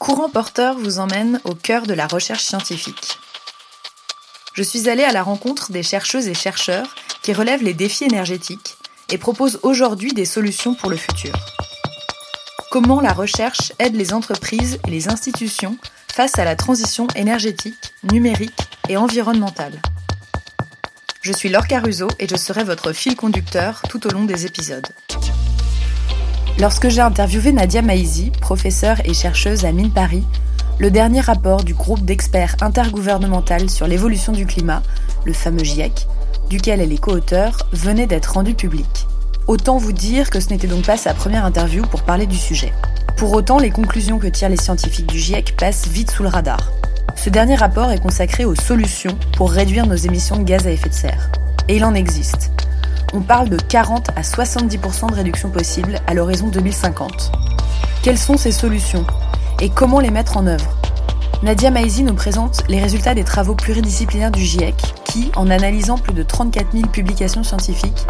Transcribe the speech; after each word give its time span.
Courant 0.00 0.30
Porteur 0.30 0.78
vous 0.78 0.98
emmène 0.98 1.42
au 1.44 1.54
cœur 1.54 1.86
de 1.86 1.92
la 1.92 2.06
recherche 2.06 2.42
scientifique. 2.42 3.18
Je 4.54 4.62
suis 4.62 4.88
allée 4.88 5.04
à 5.04 5.12
la 5.12 5.22
rencontre 5.22 5.72
des 5.72 5.82
chercheuses 5.82 6.26
et 6.26 6.32
chercheurs 6.32 6.96
qui 7.20 7.34
relèvent 7.34 7.62
les 7.62 7.74
défis 7.74 8.04
énergétiques 8.04 8.78
et 9.10 9.18
proposent 9.18 9.60
aujourd'hui 9.62 10.14
des 10.14 10.24
solutions 10.24 10.74
pour 10.74 10.88
le 10.88 10.96
futur. 10.96 11.34
Comment 12.70 13.02
la 13.02 13.12
recherche 13.12 13.74
aide 13.78 13.94
les 13.94 14.14
entreprises 14.14 14.78
et 14.86 14.90
les 14.90 15.10
institutions 15.10 15.76
face 16.10 16.38
à 16.38 16.46
la 16.46 16.56
transition 16.56 17.06
énergétique, 17.14 17.92
numérique 18.10 18.58
et 18.88 18.96
environnementale? 18.96 19.82
Je 21.20 21.32
suis 21.34 21.50
Laure 21.50 21.66
Caruso 21.66 22.08
et 22.18 22.26
je 22.26 22.36
serai 22.36 22.64
votre 22.64 22.94
fil 22.94 23.16
conducteur 23.16 23.82
tout 23.90 24.06
au 24.06 24.10
long 24.10 24.24
des 24.24 24.46
épisodes. 24.46 24.88
Lorsque 26.60 26.90
j'ai 26.90 27.00
interviewé 27.00 27.52
Nadia 27.52 27.80
Maizi, 27.80 28.32
professeure 28.38 29.00
et 29.06 29.14
chercheuse 29.14 29.64
à 29.64 29.72
Mine 29.72 29.92
Paris, 29.92 30.24
le 30.78 30.90
dernier 30.90 31.20
rapport 31.20 31.64
du 31.64 31.72
groupe 31.72 32.04
d'experts 32.04 32.54
intergouvernemental 32.60 33.70
sur 33.70 33.86
l'évolution 33.86 34.32
du 34.32 34.44
climat, 34.44 34.82
le 35.24 35.32
fameux 35.32 35.64
GIEC, 35.64 36.06
duquel 36.50 36.82
elle 36.82 36.92
est 36.92 37.00
co-auteure, 37.00 37.66
venait 37.72 38.06
d'être 38.06 38.34
rendu 38.34 38.52
public. 38.52 39.06
Autant 39.46 39.78
vous 39.78 39.92
dire 39.92 40.28
que 40.28 40.38
ce 40.38 40.50
n'était 40.50 40.66
donc 40.66 40.84
pas 40.84 40.98
sa 40.98 41.14
première 41.14 41.46
interview 41.46 41.82
pour 41.86 42.02
parler 42.02 42.26
du 42.26 42.36
sujet. 42.36 42.74
Pour 43.16 43.32
autant, 43.32 43.58
les 43.58 43.70
conclusions 43.70 44.18
que 44.18 44.26
tirent 44.26 44.50
les 44.50 44.58
scientifiques 44.58 45.08
du 45.08 45.18
GIEC 45.18 45.56
passent 45.56 45.88
vite 45.88 46.10
sous 46.10 46.24
le 46.24 46.28
radar. 46.28 46.70
Ce 47.16 47.30
dernier 47.30 47.54
rapport 47.54 47.90
est 47.90 48.02
consacré 48.02 48.44
aux 48.44 48.54
solutions 48.54 49.18
pour 49.34 49.50
réduire 49.50 49.86
nos 49.86 49.96
émissions 49.96 50.36
de 50.36 50.44
gaz 50.44 50.66
à 50.66 50.70
effet 50.70 50.90
de 50.90 50.94
serre. 50.94 51.30
Et 51.68 51.76
il 51.76 51.86
en 51.86 51.94
existe 51.94 52.50
on 53.12 53.20
parle 53.20 53.48
de 53.48 53.56
40 53.56 54.10
à 54.10 54.22
70% 54.22 55.10
de 55.10 55.14
réduction 55.14 55.50
possible 55.50 55.98
à 56.06 56.14
l'horizon 56.14 56.48
2050. 56.48 57.32
Quelles 58.02 58.18
sont 58.18 58.36
ces 58.36 58.52
solutions 58.52 59.06
et 59.60 59.68
comment 59.68 60.00
les 60.00 60.10
mettre 60.10 60.36
en 60.36 60.46
œuvre? 60.46 60.76
Nadia 61.42 61.70
Maizi 61.70 62.02
nous 62.02 62.14
présente 62.14 62.62
les 62.68 62.80
résultats 62.80 63.14
des 63.14 63.24
travaux 63.24 63.54
pluridisciplinaires 63.54 64.30
du 64.30 64.44
GIEC 64.44 64.76
qui, 65.04 65.30
en 65.36 65.50
analysant 65.50 65.98
plus 65.98 66.14
de 66.14 66.22
34 66.22 66.72
000 66.72 66.86
publications 66.88 67.42
scientifiques, 67.42 68.06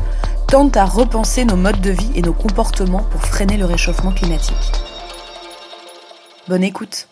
tentent 0.49 0.77
à 0.77 0.85
repenser 0.85 1.45
nos 1.45 1.57
modes 1.57 1.81
de 1.81 1.91
vie 1.91 2.11
et 2.17 2.23
nos 2.23 2.33
comportements 2.33 3.05
pour 3.05 3.23
freiner 3.23 3.57
le 3.57 3.65
réchauffement 3.65 4.13
climatique. 4.13 4.73
Bonne 6.49 6.65
écoute 6.65 7.07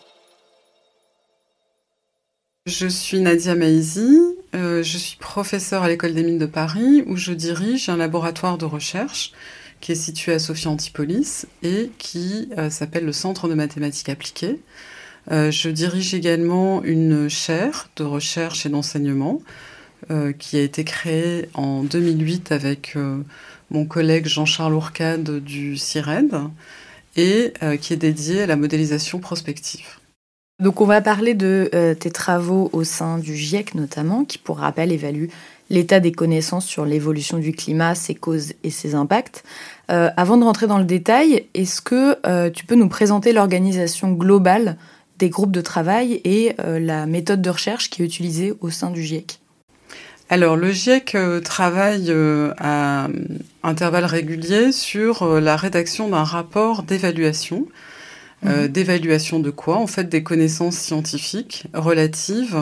Je 2.65 2.87
suis 2.87 3.21
Nadia 3.21 3.55
Maizi, 3.55 4.19
euh, 4.55 4.81
je 4.81 4.97
suis 4.97 5.17
professeure 5.17 5.83
à 5.83 5.87
l'école 5.87 6.13
des 6.13 6.23
mines 6.23 6.39
de 6.39 6.45
Paris 6.45 7.03
où 7.05 7.15
je 7.15 7.33
dirige 7.33 7.89
un 7.89 7.97
laboratoire 7.97 8.57
de 8.57 8.65
recherche 8.65 9.31
qui 9.79 9.91
est 9.91 9.95
situé 9.95 10.33
à 10.33 10.39
Sophia 10.39 10.71
Antipolis 10.71 11.45
et 11.61 11.91
qui 11.99 12.49
euh, 12.57 12.69
s'appelle 12.69 13.05
le 13.05 13.13
Centre 13.13 13.47
de 13.47 13.53
mathématiques 13.53 14.09
appliquées. 14.09 14.59
Euh, 15.31 15.51
je 15.51 15.69
dirige 15.69 16.13
également 16.15 16.83
une 16.83 17.29
chaire 17.29 17.89
de 17.95 18.03
recherche 18.03 18.65
et 18.65 18.69
d'enseignement 18.69 19.41
qui 20.39 20.55
a 20.57 20.61
été 20.61 20.85
créée 20.85 21.49
en 21.53 21.83
2008 21.83 22.53
avec 22.53 22.97
mon 23.69 23.85
collègue 23.85 24.27
Jean-Charles 24.27 24.73
Ourcade 24.73 25.43
du 25.43 25.75
CIRED 25.75 26.31
et 27.17 27.51
qui 27.81 27.93
est 27.93 27.97
dédiée 27.97 28.43
à 28.43 28.47
la 28.47 28.55
modélisation 28.55 29.19
prospective. 29.19 29.99
Donc 30.59 30.81
on 30.81 30.85
va 30.85 30.99
parler 30.99 31.35
de 31.35 31.69
euh, 31.73 31.93
tes 31.93 32.11
travaux 32.11 32.69
au 32.73 32.83
sein 32.83 33.17
du 33.17 33.35
GIEC 33.35 33.75
notamment, 33.75 34.25
qui 34.25 34.37
pour 34.37 34.57
rappel 34.57 34.91
évalue 34.91 35.27
l'état 35.69 36.01
des 36.01 36.11
connaissances 36.11 36.65
sur 36.65 36.83
l'évolution 36.83 37.37
du 37.37 37.53
climat, 37.53 37.95
ses 37.95 38.15
causes 38.15 38.53
et 38.63 38.69
ses 38.69 38.93
impacts. 38.93 39.43
Euh, 39.89 40.09
avant 40.17 40.35
de 40.35 40.43
rentrer 40.43 40.67
dans 40.67 40.79
le 40.79 40.83
détail, 40.83 41.45
est-ce 41.53 41.79
que 41.79 42.17
euh, 42.25 42.49
tu 42.49 42.65
peux 42.65 42.75
nous 42.75 42.89
présenter 42.89 43.31
l'organisation 43.31 44.11
globale 44.11 44.75
des 45.17 45.29
groupes 45.29 45.51
de 45.51 45.61
travail 45.61 46.21
et 46.23 46.55
la 46.63 47.05
méthode 47.05 47.41
de 47.41 47.49
recherche 47.49 47.89
qui 47.89 48.01
est 48.01 48.05
utilisée 48.05 48.53
au 48.61 48.69
sein 48.69 48.89
du 48.89 49.03
GIEC 49.03 49.39
alors, 50.31 50.55
le 50.55 50.71
GIEC 50.71 51.17
travaille 51.43 52.13
à 52.59 53.07
intervalles 53.63 54.05
réguliers 54.05 54.71
sur 54.71 55.41
la 55.41 55.55
rédaction 55.55 56.07
d'un 56.07 56.23
rapport 56.23 56.83
d'évaluation 56.83 57.65
euh, 58.45 58.63
mhm. 58.63 58.67
d'évaluation 58.69 59.39
de 59.39 59.49
quoi 59.49 59.77
En 59.77 59.87
fait, 59.87 60.05
des 60.05 60.23
connaissances 60.23 60.77
scientifiques 60.77 61.65
relatives 61.73 62.57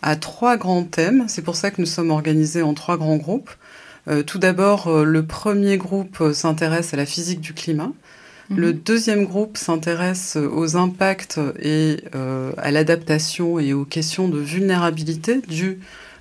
à 0.00 0.16
trois 0.16 0.56
grands 0.56 0.84
thèmes. 0.84 1.24
C'est 1.28 1.42
pour 1.42 1.56
ça 1.56 1.70
que 1.70 1.80
nous 1.80 1.86
sommes 1.86 2.10
organisés 2.10 2.62
en 2.62 2.74
trois 2.74 2.96
grands 2.96 3.16
groupes. 3.16 3.50
Euh, 4.08 4.22
tout 4.22 4.38
d'abord, 4.38 4.88
euh, 4.88 5.04
le 5.04 5.24
premier 5.24 5.76
groupe 5.76 6.32
s'intéresse 6.32 6.94
à 6.94 6.96
la 6.96 7.06
physique 7.06 7.40
du 7.40 7.52
climat. 7.52 7.92
Mhm. 8.50 8.58
Le 8.58 8.72
deuxième 8.72 9.24
groupe 9.24 9.58
s'intéresse 9.58 10.36
aux 10.36 10.76
impacts 10.76 11.38
et 11.60 11.98
à 12.58 12.70
l'adaptation 12.70 13.58
et 13.58 13.72
aux 13.72 13.84
questions 13.84 14.28
de 14.28 14.38
vulnérabilité 14.38 15.40
dues 15.46 15.80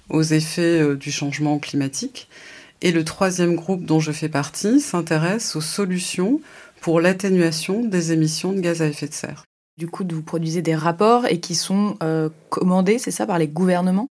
aux 0.09 0.23
effets 0.23 0.95
du 0.95 1.11
changement 1.11 1.57
climatique. 1.59 2.27
Et 2.81 2.91
le 2.91 3.03
troisième 3.03 3.55
groupe 3.55 3.85
dont 3.85 3.99
je 3.99 4.11
fais 4.11 4.29
partie 4.29 4.79
s'intéresse 4.79 5.55
aux 5.55 5.61
solutions 5.61 6.41
pour 6.81 6.99
l'atténuation 6.99 7.85
des 7.85 8.11
émissions 8.11 8.51
de 8.51 8.59
gaz 8.59 8.81
à 8.81 8.87
effet 8.87 9.07
de 9.07 9.13
serre. 9.13 9.45
Du 9.77 9.87
coup, 9.87 10.03
vous 10.11 10.23
produisez 10.23 10.61
des 10.61 10.75
rapports 10.75 11.25
et 11.27 11.39
qui 11.39 11.55
sont 11.55 11.95
euh, 12.03 12.29
commandés, 12.49 12.97
c'est 12.97 13.11
ça, 13.11 13.25
par 13.25 13.39
les 13.39 13.47
gouvernements? 13.47 14.07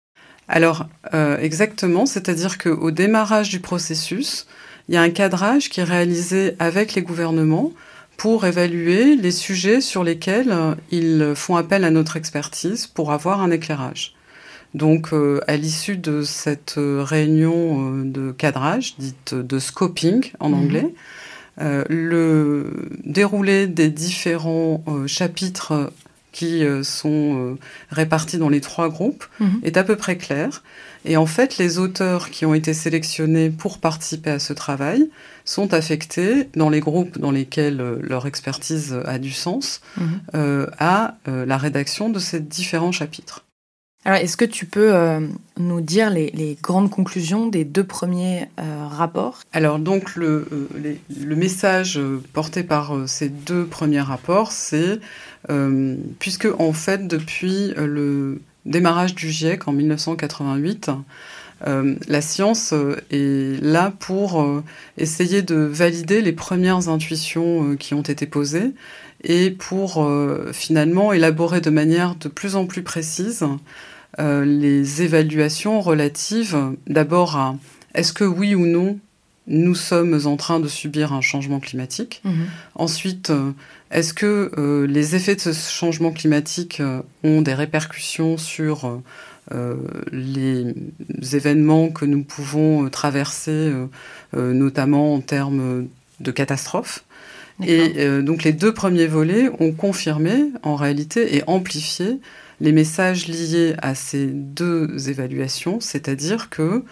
Alors, 0.49 0.87
euh, 1.15 1.39
exactement, 1.39 2.07
c'est-à-dire 2.07 2.59
qu'au 2.59 2.91
démarrage 2.91 3.51
du 3.51 3.61
processus, 3.61 4.47
il 4.89 4.95
y 4.95 4.99
a 4.99 5.03
un 5.03 5.11
cadrage 5.11 5.71
qui 5.71 5.81
est 5.81 5.85
réalisé 5.85 6.57
avec 6.59 6.95
les 6.95 7.03
gouvernements 7.03 7.73
pour 8.17 8.45
évaluer 8.47 9.17
les 9.17 9.31
sujets 9.31 9.81
sur 9.81 10.03
lesquels 10.03 10.51
euh, 10.51 10.75
ils 10.91 11.33
font 11.35 11.57
appel 11.57 11.85
à 11.85 11.91
notre 11.91 12.17
expertise 12.17 12.87
pour 12.87 13.13
avoir 13.13 13.41
un 13.43 13.51
éclairage. 13.51 14.15
Donc, 14.75 15.11
à 15.47 15.57
l'issue 15.57 15.97
de 15.97 16.23
cette 16.23 16.75
réunion 16.77 18.03
de 18.05 18.33
cadrage, 18.33 18.97
dite 18.99 19.33
de 19.33 19.59
scoping 19.61 20.33
en 20.41 20.49
mhm. 20.49 20.55
anglais, 20.55 20.85
euh, 20.87 20.89
le 21.59 22.89
déroulé 23.05 23.67
des 23.67 23.89
différents 23.89 24.83
euh, 24.89 25.07
chapitres 25.07 25.93
qui 26.33 26.65
euh, 26.65 26.83
sont 26.83 27.57
répartis 27.91 28.39
dans 28.39 28.49
les 28.49 28.61
trois 28.61 28.89
groupes 28.89 29.25
mhm. 29.39 29.61
est 29.63 29.77
à 29.77 29.85
peu 29.85 29.95
près 29.95 30.17
clair. 30.17 30.65
Et 31.05 31.17
en 31.17 31.27
fait, 31.27 31.59
les 31.59 31.79
auteurs 31.79 32.31
qui 32.31 32.45
ont 32.45 32.55
été 32.55 32.75
sélectionnés 32.75 33.51
pour 33.51 33.79
participer 33.79 34.31
à 34.31 34.39
ce 34.39 34.53
travail 34.53 35.11
sont 35.45 35.75
affectés 35.75 36.49
dans 36.57 36.71
les 36.71 36.81
groupes 36.81 37.19
dans 37.19 37.31
lesquels 37.31 37.77
leur 38.01 38.27
expertise 38.27 38.99
a 39.05 39.19
du 39.19 39.31
sens 39.31 39.83
mhm. 39.99 40.67
à 40.79 41.17
la 41.27 41.59
rédaction 41.59 42.09
de 42.09 42.19
ces 42.19 42.41
différents 42.41 42.91
chapitres. 42.91 43.45
Alors, 44.07 44.19
est-ce 44.19 44.37
que 44.37 44.45
tu 44.45 44.67
peux 44.67 44.95
euh, 44.95 45.21
nous 45.59 45.81
dire 45.81 46.11
les, 46.11 46.59
grandes 46.63 46.91
conclusions 46.91 47.47
des 47.47 47.65
deux 47.65 47.85
premiers 47.85 48.49
euh, 48.61 48.87
rapports? 48.87 49.41
Alors, 49.55 49.79
donc, 49.79 50.15
le, 50.15 50.47
euh, 50.53 50.97
le, 51.25 51.37
message 51.37 51.99
porté 52.35 52.65
par 52.65 52.95
ces 53.07 53.31
deux 53.31 53.65
premiers 53.65 54.03
rapports, 54.03 54.53
c'est, 54.53 55.01
puisque, 56.19 56.49
en 56.59 56.73
fait, 56.75 57.07
depuis 57.07 57.73
le 57.77 58.43
démarrage 58.67 59.15
du 59.15 59.31
GIEC 59.31 59.69
en 59.69 59.73
1988, 59.73 60.91
la 61.67 62.21
science 62.21 62.75
est 63.11 63.63
là 63.63 63.93
pour 63.99 64.63
essayer 64.99 65.43
de 65.43 65.57
valider 65.57 66.21
les 66.21 66.33
premières 66.33 66.89
intuitions 66.89 67.77
qui 67.77 67.95
ont 67.95 68.03
été 68.03 68.27
posées 68.27 68.73
et 69.23 69.51
pour 69.51 70.07
finalement 70.53 71.13
élaborer 71.13 71.61
de 71.61 71.71
manière 71.71 72.15
de 72.17 72.29
plus 72.29 72.57
en 72.57 72.67
plus 72.67 72.83
précise 72.83 73.47
les 74.19 75.03
évaluations 75.03 75.81
relatives 75.81 76.57
d'abord 76.87 77.37
à 77.37 77.57
est-ce 77.95 78.13
que 78.13 78.25
oui 78.25 78.55
ou 78.55 78.67
non 78.67 78.99
nous 79.47 79.75
sommes 79.75 80.19
en 80.25 80.37
train 80.37 80.59
de 80.59 80.69
subir 80.69 81.13
un 81.13 81.21
changement 81.21 81.61
climatique? 81.61 82.23
Mhm. 82.25 82.47
Ensuite, 82.77 83.29
euh, 83.31 83.51
est-ce 83.91 84.15
que 84.15 84.51
euh, 84.57 84.87
les 84.87 85.17
effets 85.17 85.35
de 85.35 85.41
ce 85.41 85.53
changement 85.71 86.13
climatique 86.13 86.81
ont 87.23 87.43
des 87.43 87.55
répercussions 87.55 88.39
sur 88.39 89.03
les 90.11 90.75
événements 91.35 91.91
que 91.91 92.07
nous 92.07 92.23
pouvons 92.23 92.89
traverser, 92.89 93.71
notamment 94.33 95.15
en 95.15 95.21
termes 95.21 95.87
de 96.21 96.31
catastrophes? 96.31 97.05
Et 97.65 98.23
donc 98.23 98.43
les 98.43 98.53
deux 98.53 98.73
premiers 98.73 99.07
volets 99.07 99.51
ont 99.61 99.73
confirmé 99.73 100.47
en 100.63 100.77
réalité 100.77 101.37
et 101.37 101.43
amplifié 101.47 102.19
les 102.61 102.73
messages 102.73 103.29
liés 103.29 103.75
à 103.83 103.95
ces 103.95 104.27
deux 104.27 105.11
évaluations, 105.11 105.81
c'est-à-dire 105.81 106.51
que 106.51 106.85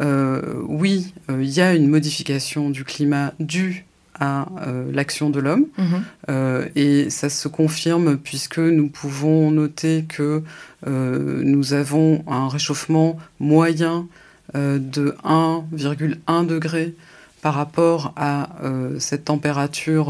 euh, 0.00 0.62
oui, 0.66 1.14
euh, 1.30 1.42
il 1.42 1.50
y 1.50 1.60
a 1.60 1.74
une 1.74 1.88
modification 1.88 2.70
du 2.70 2.84
climat 2.84 3.32
due 3.40 3.86
à 4.18 4.48
euh, 4.66 4.90
l'action 4.92 5.30
de 5.30 5.40
l'homme. 5.40 5.66
Mhm. 5.78 6.68
et 6.74 7.10
ça 7.10 7.28
se 7.28 7.48
confirme 7.48 8.16
puisque 8.16 8.58
nous 8.58 8.88
pouvons 8.88 9.50
noter 9.50 10.04
que 10.08 10.42
nous 10.86 11.72
avons 11.74 12.24
un 12.26 12.48
réchauffement 12.48 13.18
moyen 13.40 14.08
de 14.54 15.14
1,1 15.24 16.46
degré 16.46 16.94
par 17.42 17.54
rapport 17.54 18.12
à 18.16 18.48
cette 18.98 19.26
température 19.26 20.08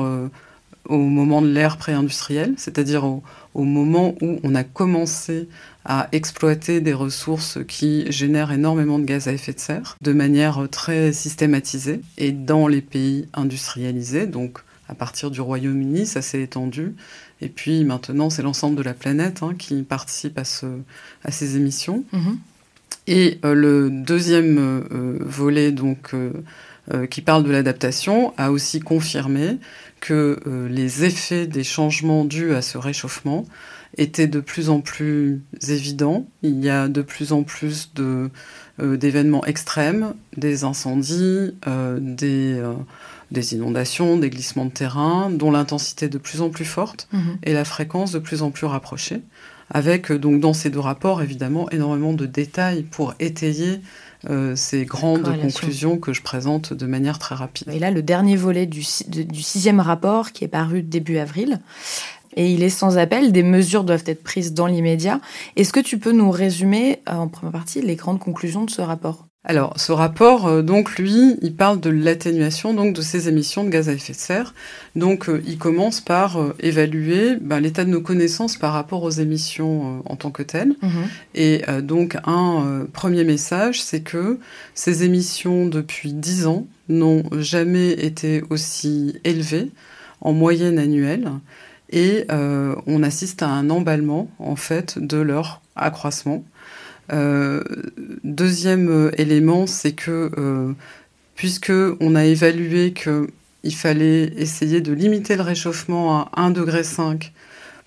au 0.88 0.98
moment 0.98 1.42
de 1.42 1.48
l'ère 1.48 1.76
pré-industrielle, 1.76 2.54
c'est-à-dire 2.56 3.04
au, 3.04 3.22
moment 3.64 4.14
où 4.20 4.38
on 4.42 4.54
a 4.54 4.64
commencé 4.64 5.48
à 5.84 6.08
exploiter 6.12 6.80
des 6.80 6.92
ressources 6.92 7.58
qui 7.66 8.10
génèrent 8.10 8.52
énormément 8.52 8.98
de 8.98 9.04
gaz 9.04 9.28
à 9.28 9.32
effet 9.32 9.52
de 9.52 9.60
serre 9.60 9.96
de 10.00 10.12
manière 10.12 10.66
très 10.70 11.12
systématisée 11.12 12.00
et 12.18 12.32
dans 12.32 12.66
les 12.66 12.82
pays 12.82 13.28
industrialisés, 13.34 14.26
donc 14.26 14.58
à 14.88 14.94
partir 14.94 15.30
du 15.30 15.40
Royaume-Uni, 15.40 16.06
ça 16.06 16.22
s'est 16.22 16.42
étendu. 16.42 16.94
Et 17.40 17.48
puis 17.48 17.84
maintenant, 17.84 18.30
c'est 18.30 18.42
l'ensemble 18.42 18.76
de 18.76 18.82
la 18.82 18.94
planète 18.94 19.42
hein, 19.42 19.54
qui 19.58 19.82
participe 19.82 20.38
à, 20.38 20.44
ce, 20.44 20.66
à 21.24 21.30
ces 21.30 21.56
émissions. 21.56 22.04
Mhm. 22.12 22.38
Et 23.08 23.38
euh, 23.44 23.54
le 23.54 23.90
deuxième 23.90 24.58
euh, 24.58 25.18
volet, 25.20 25.70
donc, 25.70 26.12
euh, 26.14 26.32
qui 27.10 27.20
parle 27.20 27.42
de 27.44 27.50
l'adaptation, 27.50 28.32
a 28.36 28.50
aussi 28.50 28.80
confirmé 28.80 29.58
que 30.00 30.38
les 30.70 31.04
effets 31.04 31.46
des 31.46 31.64
changements 31.64 32.24
dus 32.24 32.54
à 32.54 32.62
ce 32.62 32.78
réchauffement 32.78 33.44
étaient 33.96 34.28
de 34.28 34.40
plus 34.40 34.68
en 34.68 34.80
plus 34.80 35.42
évidents. 35.68 36.26
Il 36.42 36.62
y 36.64 36.70
a 36.70 36.86
de 36.86 37.02
plus 37.02 37.32
en 37.32 37.42
plus 37.42 37.92
de, 37.94 38.30
d'événements 38.78 39.44
extrêmes, 39.46 40.14
des 40.36 40.64
incendies, 40.64 41.54
des 41.98 42.62
des 43.30 43.54
inondations, 43.54 44.16
des 44.18 44.30
glissements 44.30 44.66
de 44.66 44.70
terrain, 44.70 45.30
dont 45.30 45.50
l'intensité 45.50 46.06
est 46.06 46.10
de 46.10 46.18
plus 46.18 46.40
en 46.40 46.50
plus 46.50 46.64
forte 46.64 47.08
mhm. 47.12 47.38
et 47.42 47.52
la 47.52 47.64
fréquence 47.64 48.12
de 48.12 48.18
plus 48.18 48.42
en 48.42 48.50
plus 48.50 48.66
rapprochée, 48.66 49.20
avec 49.70 50.10
euh, 50.10 50.18
donc 50.18 50.40
dans 50.40 50.52
ces 50.52 50.70
deux 50.70 50.80
rapports 50.80 51.22
évidemment 51.22 51.68
énormément 51.70 52.12
de 52.12 52.26
détails 52.26 52.82
pour 52.82 53.14
étayer 53.18 53.80
euh, 54.28 54.56
ces 54.56 54.84
grandes 54.84 55.24
conclusions 55.40 55.98
que 55.98 56.12
je 56.12 56.22
présente 56.22 56.72
de 56.72 56.86
manière 56.86 57.18
très 57.18 57.34
rapide. 57.34 57.68
Et 57.72 57.78
là, 57.78 57.90
le 57.90 58.02
dernier 58.02 58.36
volet 58.36 58.66
du, 58.66 58.84
du 59.08 59.42
sixième 59.42 59.80
rapport 59.80 60.32
qui 60.32 60.44
est 60.44 60.48
paru 60.48 60.82
début 60.82 61.18
avril, 61.18 61.60
et 62.36 62.52
il 62.52 62.62
est 62.62 62.70
sans 62.70 62.98
appel, 62.98 63.32
des 63.32 63.42
mesures 63.42 63.82
doivent 63.82 64.04
être 64.06 64.22
prises 64.22 64.52
dans 64.52 64.66
l'immédiat. 64.66 65.20
Est-ce 65.56 65.72
que 65.72 65.80
tu 65.80 65.98
peux 65.98 66.12
nous 66.12 66.30
résumer 66.30 67.00
euh, 67.08 67.14
en 67.14 67.28
première 67.28 67.52
partie 67.52 67.80
les 67.80 67.96
grandes 67.96 68.20
conclusions 68.20 68.64
de 68.64 68.70
ce 68.70 68.82
rapport? 68.82 69.25
Alors, 69.48 69.78
ce 69.78 69.92
rapport, 69.92 70.48
euh, 70.48 70.62
donc 70.62 70.98
lui, 70.98 71.36
il 71.40 71.54
parle 71.54 71.78
de 71.78 71.88
l'atténuation 71.88 72.74
donc 72.74 72.96
de 72.96 73.00
ces 73.00 73.28
émissions 73.28 73.62
de 73.62 73.70
gaz 73.70 73.88
à 73.88 73.92
effet 73.92 74.12
de 74.12 74.18
serre. 74.18 74.54
Donc, 74.96 75.28
euh, 75.28 75.40
il 75.46 75.56
commence 75.56 76.00
par 76.00 76.36
euh, 76.36 76.56
évaluer 76.58 77.36
ben, 77.40 77.60
l'état 77.60 77.84
de 77.84 77.90
nos 77.90 78.00
connaissances 78.00 78.56
par 78.56 78.72
rapport 78.72 79.04
aux 79.04 79.10
émissions 79.10 80.02
en 80.04 80.16
tant 80.16 80.32
que 80.32 80.42
telles. 80.42 80.74
Mhm. 80.82 80.90
Et 81.36 81.62
donc, 81.82 82.16
un 82.26 82.86
premier 82.92 83.22
message, 83.22 83.80
c'est 83.80 84.00
que 84.00 84.38
ces 84.74 85.04
émissions 85.04 85.66
depuis 85.66 86.12
10 86.12 86.46
ans 86.46 86.66
n'ont 86.88 87.22
jamais 87.38 87.92
été 87.92 88.42
aussi 88.50 89.20
élevées 89.22 89.70
en 90.20 90.32
moyenne 90.32 90.78
annuelle. 90.78 91.30
Et 91.90 92.26
on 92.30 93.02
assiste 93.02 93.42
à 93.42 93.48
un 93.48 93.70
emballement, 93.70 94.28
en 94.38 94.56
fait, 94.56 94.98
de 94.98 95.18
leur 95.18 95.60
accroissement. 95.76 96.42
Euh, 97.12 97.62
deuxième 98.24 98.88
euh, 98.88 99.10
élément, 99.16 99.66
c'est 99.66 99.92
que 99.92 100.30
euh, 100.36 100.72
puisque 101.34 101.72
on 102.00 102.14
a 102.14 102.24
évalué 102.24 102.92
qu'il 102.92 103.74
fallait 103.74 104.32
essayer 104.36 104.80
de 104.80 104.92
limiter 104.92 105.36
le 105.36 105.42
réchauffement 105.42 106.20
à 106.20 106.48
1,5 106.48 106.52
degré 106.52 106.82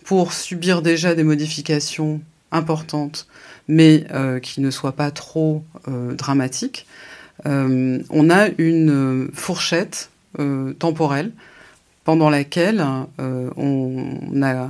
pour 0.06 0.34
subir 0.34 0.82
déjà 0.82 1.16
des 1.16 1.24
modifications 1.24 2.22
importantes, 2.52 3.28
mais 3.68 4.06
qui 4.42 4.62
ne 4.62 4.72
soient 4.72 4.96
pas 4.96 5.12
trop 5.12 5.64
dramatiques, 5.88 6.88
on 7.46 8.30
a 8.30 8.48
une 8.58 9.30
fourchette 9.34 10.10
temporelle 10.80 11.32
pendant 12.06 12.32
laquelle 12.32 12.84
on 13.20 14.42
a 14.42 14.70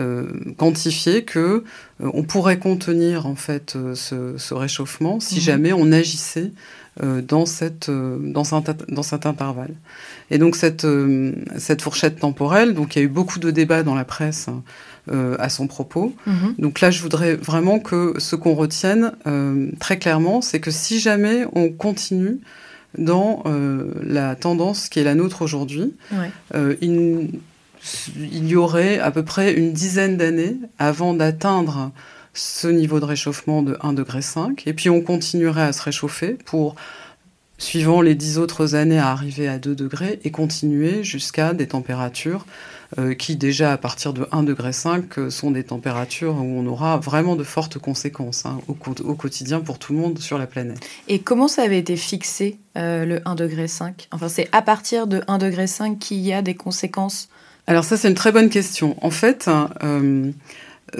euh, 0.00 0.26
quantifier 0.56 1.24
que 1.24 1.38
euh, 1.38 2.10
on 2.14 2.22
pourrait 2.22 2.58
contenir 2.58 3.26
en 3.26 3.34
fait 3.34 3.74
euh, 3.76 3.94
ce, 3.94 4.54
réchauffement 4.54 5.20
si 5.20 5.36
mhm. 5.36 5.40
jamais 5.40 5.72
on 5.72 5.92
agissait 5.92 6.52
dans, 7.00 7.46
cette, 7.46 7.88
dans, 7.88 8.42
dans 8.88 9.02
cet 9.04 9.26
intervalle. 9.26 9.74
Et 10.32 10.38
donc 10.38 10.56
cette, 10.56 10.84
cette 11.56 11.80
fourchette 11.80 12.18
temporelle, 12.18 12.74
donc 12.74 12.96
il 12.96 12.98
y 12.98 13.02
a 13.02 13.04
eu 13.04 13.08
beaucoup 13.08 13.38
de 13.38 13.52
débats 13.52 13.84
dans 13.84 13.94
la 13.94 14.04
presse 14.04 14.48
à 15.08 15.48
son 15.48 15.68
propos. 15.68 16.12
Mhm. 16.26 16.56
Donc 16.58 16.80
là, 16.80 16.90
je 16.90 17.00
voudrais 17.00 17.36
vraiment 17.36 17.78
que 17.78 18.14
ce 18.18 18.34
qu'on 18.34 18.54
retienne 18.54 19.12
très 19.78 20.00
clairement, 20.00 20.42
c'est 20.42 20.58
que 20.58 20.72
si 20.72 20.98
jamais 20.98 21.44
on 21.52 21.70
continue 21.70 22.40
dans 22.98 23.44
la 24.02 24.34
tendance 24.34 24.88
qui 24.88 24.98
est 24.98 25.04
la 25.04 25.14
nôtre 25.14 25.42
aujourd'hui, 25.42 25.94
il 26.80 27.30
il 28.16 28.46
y 28.46 28.56
aurait 28.56 28.98
à 28.98 29.10
peu 29.10 29.24
près 29.24 29.52
une 29.52 29.72
dizaine 29.72 30.16
d'années 30.16 30.56
avant 30.78 31.14
d'atteindre 31.14 31.92
ce 32.34 32.68
niveau 32.68 33.00
de 33.00 33.04
réchauffement 33.04 33.62
de 33.62 33.74
1,5 33.74 33.94
degré. 33.94 34.22
Et 34.66 34.72
puis 34.72 34.90
on 34.90 35.00
continuerait 35.00 35.62
à 35.62 35.72
se 35.72 35.82
réchauffer 35.82 36.36
pour, 36.44 36.76
suivant 37.58 38.00
les 38.00 38.14
dix 38.14 38.38
autres 38.38 38.74
années, 38.74 38.98
à 38.98 39.10
arriver 39.10 39.48
à 39.48 39.58
2 39.58 39.74
degrés 39.74 40.20
et 40.24 40.30
continuer 40.30 41.02
jusqu'à 41.02 41.52
des 41.52 41.68
températures 41.68 42.46
euh, 42.98 43.14
qui, 43.14 43.36
déjà 43.36 43.72
à 43.72 43.76
partir 43.76 44.14
de 44.14 44.22
1,5 44.22 44.44
degré, 44.44 44.70
euh, 45.18 45.30
sont 45.30 45.50
des 45.50 45.64
températures 45.64 46.36
où 46.36 46.60
on 46.60 46.66
aura 46.66 46.96
vraiment 46.96 47.36
de 47.36 47.44
fortes 47.44 47.78
conséquences 47.78 48.46
hein, 48.46 48.60
au, 48.68 48.74
quotidien 49.14 49.60
pour 49.60 49.78
tout 49.78 49.92
le 49.92 49.98
monde 49.98 50.18
sur 50.20 50.38
la 50.38 50.46
planète. 50.46 50.78
Et 51.06 51.18
comment 51.18 51.48
ça 51.48 51.62
avait 51.62 51.78
été 51.78 51.96
fixé, 51.96 52.58
euh, 52.76 53.04
le 53.04 53.18
1,5 53.18 53.34
degré 53.34 53.66
Enfin, 54.12 54.28
c'est 54.28 54.48
à 54.52 54.62
partir 54.62 55.06
de 55.06 55.18
1,5 55.20 55.38
degré 55.38 55.98
qu'il 55.98 56.18
y 56.18 56.32
a 56.32 56.40
des 56.40 56.54
conséquences 56.54 57.28
alors 57.68 57.84
ça, 57.84 57.98
c'est 57.98 58.08
une 58.08 58.14
très 58.14 58.32
bonne 58.32 58.48
question. 58.48 58.96
En 59.02 59.10
fait, 59.10 59.48
euh, 59.84 60.32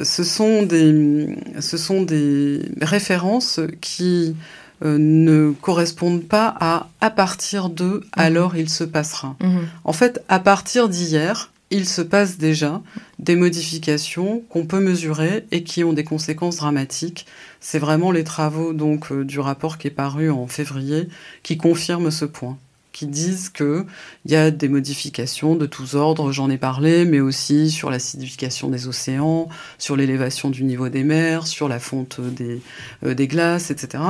ce, 0.02 0.22
sont 0.22 0.62
des, 0.64 1.34
ce 1.60 1.78
sont 1.78 2.02
des 2.02 2.60
références 2.82 3.58
qui 3.80 4.36
euh, 4.84 4.98
ne 4.98 5.52
correspondent 5.62 6.28
pas 6.28 6.54
à 6.60 6.90
à 7.00 7.08
partir 7.08 7.70
de 7.70 7.84
mhm. 7.84 8.02
alors 8.12 8.54
il 8.54 8.68
se 8.68 8.84
passera. 8.84 9.34
Mhm. 9.40 9.66
En 9.84 9.94
fait, 9.94 10.22
à 10.28 10.40
partir 10.40 10.90
d'hier, 10.90 11.50
il 11.70 11.88
se 11.88 12.02
passe 12.02 12.36
déjà 12.36 12.82
des 13.18 13.34
modifications 13.34 14.42
qu'on 14.50 14.66
peut 14.66 14.80
mesurer 14.80 15.46
et 15.50 15.62
qui 15.62 15.84
ont 15.84 15.94
des 15.94 16.04
conséquences 16.04 16.56
dramatiques. 16.56 17.24
C'est 17.60 17.78
vraiment 17.78 18.10
les 18.10 18.24
travaux 18.24 18.74
donc 18.74 19.10
euh, 19.10 19.24
du 19.24 19.40
rapport 19.40 19.78
qui 19.78 19.88
est 19.88 19.90
paru 19.90 20.30
en 20.30 20.46
février 20.46 21.08
qui 21.42 21.56
confirment 21.56 22.10
ce 22.10 22.26
point 22.26 22.58
qui 22.98 23.06
disent 23.06 23.48
qu'il 23.48 23.84
y 24.26 24.34
a 24.34 24.50
des 24.50 24.68
modifications 24.68 25.54
de 25.54 25.66
tous 25.66 25.94
ordres, 25.94 26.32
j'en 26.32 26.50
ai 26.50 26.58
parlé, 26.58 27.04
mais 27.04 27.20
aussi 27.20 27.70
sur 27.70 27.90
l'acidification 27.90 28.70
des 28.70 28.88
océans, 28.88 29.48
sur 29.78 29.94
l'élévation 29.94 30.50
du 30.50 30.64
niveau 30.64 30.88
des 30.88 31.04
mers, 31.04 31.46
sur 31.46 31.68
la 31.68 31.78
fonte 31.78 32.20
des, 32.20 32.60
euh, 33.06 33.14
des 33.14 33.28
glaces, 33.28 33.70
etc. 33.70 34.02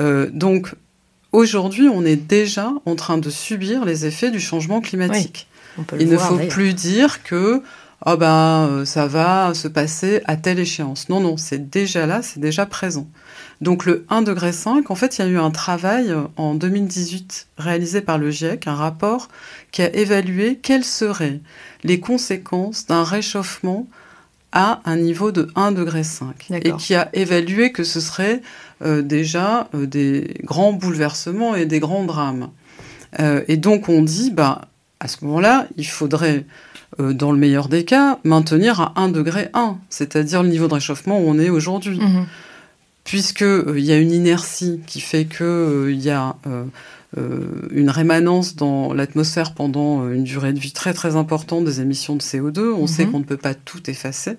Euh, 0.00 0.30
donc 0.32 0.72
aujourd'hui, 1.32 1.88
on 1.88 2.04
est 2.04 2.14
déjà 2.14 2.72
en 2.86 2.94
train 2.94 3.18
de 3.18 3.28
subir 3.28 3.84
les 3.84 4.06
effets 4.06 4.30
du 4.30 4.38
changement 4.38 4.80
climatique. 4.80 5.48
Il 5.98 6.08
ne 6.08 6.16
faut 6.16 6.38
plus 6.48 6.74
dire 6.74 7.24
que 7.24 7.60
oh 8.06 8.16
ben, 8.16 8.84
ça 8.84 9.08
va 9.08 9.52
se 9.52 9.66
passer 9.66 10.22
à 10.26 10.36
telle 10.36 10.60
échéance. 10.60 11.08
Non, 11.08 11.18
non, 11.18 11.36
c'est 11.36 11.70
déjà 11.70 12.06
là, 12.06 12.22
c'est 12.22 12.38
déjà 12.38 12.66
présent. 12.66 13.08
Donc 13.62 13.86
le 13.86 14.04
1,5 14.10 14.24
degré, 14.24 14.50
en 14.88 14.94
fait, 14.96 15.18
il 15.18 15.20
y 15.20 15.24
a 15.24 15.28
eu 15.28 15.38
un 15.38 15.52
travail 15.52 16.10
euh, 16.10 16.22
en 16.36 16.56
2018 16.56 17.46
réalisé 17.58 18.00
par 18.00 18.18
le 18.18 18.28
GIEC, 18.32 18.66
un 18.66 18.74
rapport 18.74 19.28
qui 19.70 19.82
a 19.82 19.94
évalué 19.94 20.58
quelles 20.60 20.84
seraient 20.84 21.38
les 21.84 22.00
conséquences 22.00 22.86
d'un 22.86 23.04
réchauffement 23.04 23.86
à 24.50 24.80
un 24.84 24.96
niveau 24.96 25.30
de 25.30 25.44
1,5 25.54 25.74
degré 25.74 26.02
et 26.50 26.72
qui 26.72 26.96
a 26.96 27.08
évalué 27.12 27.70
que 27.70 27.84
ce 27.84 28.00
serait 28.00 28.42
euh, 28.84 29.00
déjà 29.00 29.68
euh, 29.76 29.86
des 29.86 30.34
grands 30.42 30.72
bouleversements 30.72 31.54
et 31.54 31.64
des 31.64 31.78
grands 31.78 32.04
drames. 32.04 32.50
et 33.46 33.56
donc 33.56 33.88
on 33.88 34.02
dit, 34.02 34.32
bah, 34.32 34.62
à 34.98 35.06
ce 35.06 35.24
moment-là, 35.24 35.68
il 35.76 35.86
faudrait, 35.86 36.46
dans 36.98 37.30
le 37.30 37.38
meilleur 37.38 37.68
des 37.68 37.84
cas, 37.84 38.18
maintenir 38.24 38.80
à 38.80 38.92
1,1 38.96 39.12
degré, 39.12 39.50
c'est-à-dire 39.88 40.42
le 40.42 40.48
niveau 40.48 40.66
de 40.66 40.74
réchauffement 40.74 41.20
où 41.20 41.28
on 41.28 41.38
est 41.38 41.50
aujourd'hui. 41.50 42.00
Mmh 42.00 42.26
puisqu'il 43.04 43.44
euh, 43.44 43.80
y 43.80 43.92
a 43.92 43.98
une 43.98 44.12
inertie 44.12 44.80
qui 44.86 45.00
fait 45.00 45.24
qu'il 45.24 45.44
euh, 45.46 45.92
y 45.92 46.10
a 46.10 46.36
euh, 46.46 46.64
une 47.70 47.90
rémanence 47.90 48.56
dans 48.56 48.94
l'atmosphère 48.94 49.52
pendant 49.54 50.08
une 50.08 50.24
durée 50.24 50.52
de 50.52 50.58
vie 50.58 50.72
très 50.72 50.94
très 50.94 51.14
importante 51.16 51.64
des 51.64 51.80
émissions 51.80 52.16
de 52.16 52.22
CO2. 52.22 52.72
On 52.72 52.86
sait 52.86 53.04
mhm. 53.04 53.12
qu'on 53.12 53.18
ne 53.18 53.24
peut 53.24 53.36
pas 53.36 53.54
tout 53.54 53.90
effacer. 53.90 54.38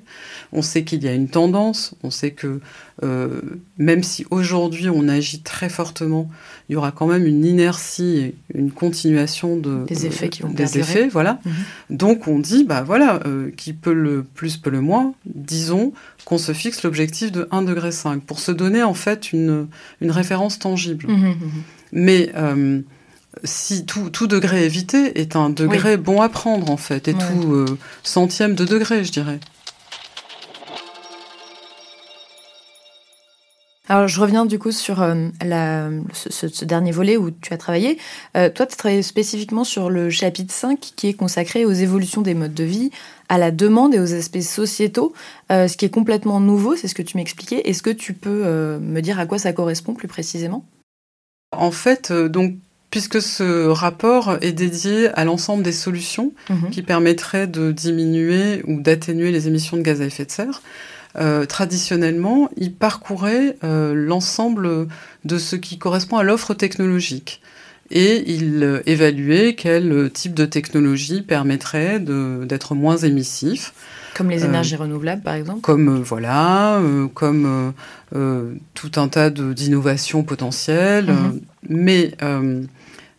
On 0.51 0.63
sait 0.63 0.83
qu'il 0.83 1.03
y 1.03 1.07
a 1.07 1.13
une 1.13 1.29
tendance. 1.29 1.93
On 2.01 2.09
sait 2.09 2.31
que 2.31 2.61
même 3.01 4.03
si 4.03 4.25
aujourd'hui 4.29 4.89
on 4.89 5.07
agit 5.07 5.41
très 5.41 5.69
fortement, 5.69 6.29
il 6.69 6.73
y 6.73 6.75
aura 6.75 6.91
quand 6.91 7.07
même 7.07 7.25
une 7.25 7.43
inertie, 7.43 8.17
et 8.17 8.35
une 8.53 8.71
continuation 8.71 9.57
de 9.57 9.85
des 9.85 10.05
effets 10.05 10.29
qui 10.29 10.43
vont 10.43 10.49
des 10.49 10.77
effets, 10.77 11.07
voilà. 11.09 11.39
Mhm. 11.45 11.53
Donc 11.89 12.27
on 12.27 12.39
dit 12.39 12.63
bah 12.63 12.83
voilà, 12.83 13.19
qui 13.57 13.73
peut 13.73 13.93
le 13.93 14.23
plus 14.23 14.57
peut 14.57 14.69
le 14.69 14.81
moins. 14.81 15.13
Disons 15.25 15.93
qu'on 16.25 16.37
se 16.37 16.53
fixe 16.53 16.83
l'objectif 16.83 17.31
de 17.31 17.43
1,5 17.51 17.65
degré 17.65 17.89
pour 18.25 18.39
se 18.39 18.51
donner 18.51 18.83
en 18.83 18.93
fait 18.93 19.33
une, 19.33 19.67
une 20.01 20.11
référence 20.11 20.59
tangible. 20.59 21.07
Mmh, 21.07 21.27
mmh. 21.27 21.35
Mais 21.91 22.31
euh, 22.35 22.81
si 23.43 23.85
tout, 23.85 24.09
tout, 24.09 24.27
degré 24.27 24.65
évité 24.65 25.19
est 25.19 25.35
un 25.35 25.49
degré 25.49 25.97
bon 25.97 26.21
à 26.21 26.29
prendre 26.29 26.69
en 26.71 26.77
fait, 26.77 27.07
et 27.07 27.13
tout 27.13 27.65
centième 28.03 28.55
de 28.55 28.65
degré, 28.65 29.03
je 29.03 29.11
dirais. 29.11 29.39
Alors 33.93 34.07
je 34.07 34.19
reviens 34.19 34.47
du 34.47 34.57
coup 34.57 34.71
sur 34.71 35.03
euh, 35.03 35.27
la, 35.45 35.87
ce, 36.13 36.65
dernier 36.65 36.91
volet 36.91 37.15
où 37.15 37.29
tu 37.29 37.53
as 37.53 37.57
travaillé. 37.57 37.99
Euh, 38.35 38.49
toi, 38.49 38.65
tu 38.65 38.73
as 38.73 38.75
travaillé 38.75 39.03
spécifiquement 39.03 39.63
sur 39.63 39.91
le 39.91 40.09
chapitre 40.09 40.51
5 40.51 40.79
qui 40.79 41.09
est 41.09 41.13
consacré 41.13 41.63
aux 41.63 41.71
évolutions 41.71 42.21
des 42.21 42.33
modes 42.33 42.55
de 42.55 42.63
vie, 42.63 42.89
à 43.29 43.37
la 43.37 43.51
demande 43.51 43.93
et 43.93 43.99
aux 43.99 44.15
aspects 44.15 44.41
sociétaux, 44.41 45.13
euh, 45.51 45.67
ce 45.67 45.77
qui 45.77 45.85
est 45.85 45.91
complètement 45.91 46.39
nouveau, 46.39 46.75
c'est 46.75 46.87
ce 46.87 46.95
que 46.95 47.03
tu 47.03 47.17
m'expliquais. 47.17 47.69
Est-ce 47.69 47.83
que 47.83 47.91
tu 47.91 48.15
peux 48.15 48.79
me 48.79 48.99
dire 49.01 49.19
à 49.19 49.27
quoi 49.27 49.37
ça 49.37 49.53
correspond 49.53 49.93
plus 49.93 50.07
précisément? 50.07 50.65
En 51.51 51.69
fait, 51.69 52.11
donc 52.11 52.55
puisque 52.89 53.21
ce 53.21 53.67
rapport 53.67 54.39
est 54.41 54.53
dédié 54.53 55.09
à 55.09 55.23
l'ensemble 55.23 55.61
des 55.61 55.71
solutions 55.71 56.33
mhm. 56.49 56.71
qui 56.71 56.81
permettraient 56.81 57.45
de 57.45 57.71
diminuer 57.71 58.63
ou 58.65 58.81
d'atténuer 58.81 59.31
les 59.31 59.47
émissions 59.47 59.77
de 59.77 59.83
gaz 59.83 60.01
à 60.01 60.05
effet 60.05 60.25
de 60.25 60.31
serre. 60.31 60.63
Euh, 61.15 61.45
traditionnellement, 61.45 62.49
il 62.57 62.73
parcourait 62.73 63.57
euh, 63.63 63.93
l'ensemble 63.93 64.87
de 65.25 65.37
ce 65.37 65.55
qui 65.55 65.77
correspond 65.77 66.17
à 66.17 66.23
l'offre 66.23 66.53
technologique. 66.53 67.41
Et 67.91 68.23
il 68.31 68.63
euh, 68.63 68.81
évaluait 68.87 69.53
quel 69.55 70.09
type 70.11 70.33
de 70.33 70.45
technologie 70.45 71.21
permettrait 71.21 71.99
d'être 71.99 72.73
moins 72.73 72.97
émissif. 72.97 73.73
Comme 74.15 74.29
les 74.29 74.45
énergies 74.45 74.75
renouvelables, 74.75 75.23
par 75.23 75.33
exemple 75.33 75.61
Comme, 75.61 76.01
voilà, 76.01 76.79
comme 77.15 77.73
tout 78.11 78.91
un 78.95 79.07
tas 79.07 79.31
d'innovations 79.31 80.21
potentielles. 80.23 81.07
Mhm. 81.07 81.41
Mais 81.69 82.11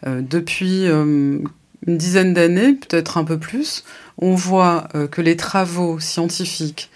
depuis 0.07 0.87
une 0.87 1.49
dizaine 1.85 2.33
d'années, 2.33 2.75
peut-être 2.75 3.19
un 3.19 3.25
peu 3.25 3.39
plus, 3.39 3.83
on 4.19 4.37
voit 4.37 4.87
que 5.11 5.21
les 5.21 5.37
travaux 5.37 5.99
scientifiques 5.99 6.91
euh, 6.93 6.95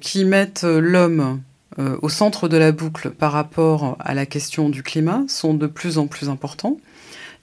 qui 0.00 0.24
mettent 0.24 0.64
l'homme 0.64 1.40
euh, 1.78 1.98
au 2.00 2.08
centre 2.08 2.48
de 2.48 2.56
la 2.56 2.72
boucle 2.72 3.10
par 3.10 3.32
rapport 3.32 3.98
à 4.00 4.14
la 4.14 4.24
question 4.24 4.70
du 4.70 4.82
climat 4.82 5.24
sont 5.28 5.52
de 5.52 5.66
plus 5.66 5.98
en 5.98 6.06
plus 6.06 6.30
importants 6.30 6.78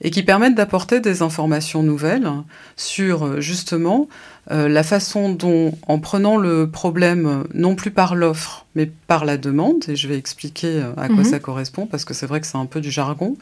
et 0.00 0.10
qui 0.10 0.24
permettent 0.24 0.56
d'apporter 0.56 0.98
des 0.98 1.22
informations 1.22 1.84
nouvelles 1.84 2.28
sur 2.74 3.40
justement 3.40 4.08
euh, 4.50 4.68
la 4.68 4.82
façon 4.82 5.32
dont, 5.32 5.78
en 5.86 6.00
prenant 6.00 6.36
le 6.36 6.68
problème 6.68 7.44
non 7.54 7.76
plus 7.76 7.92
par 7.92 8.16
l'offre, 8.16 8.66
mais 8.74 8.90
par 9.06 9.24
la 9.24 9.36
demande, 9.36 9.84
et 9.86 9.94
je 9.94 10.08
vais 10.08 10.18
expliquer 10.18 10.82
à 10.96 11.06
quoi 11.06 11.18
mhm. 11.18 11.24
ça 11.24 11.38
correspond, 11.38 11.86
parce 11.86 12.04
que 12.04 12.12
c'est 12.12 12.26
vrai 12.26 12.40
que 12.40 12.48
c'est 12.48 12.58
un 12.58 12.66
peu 12.66 12.80
du 12.80 12.90
jargon, 12.90 13.36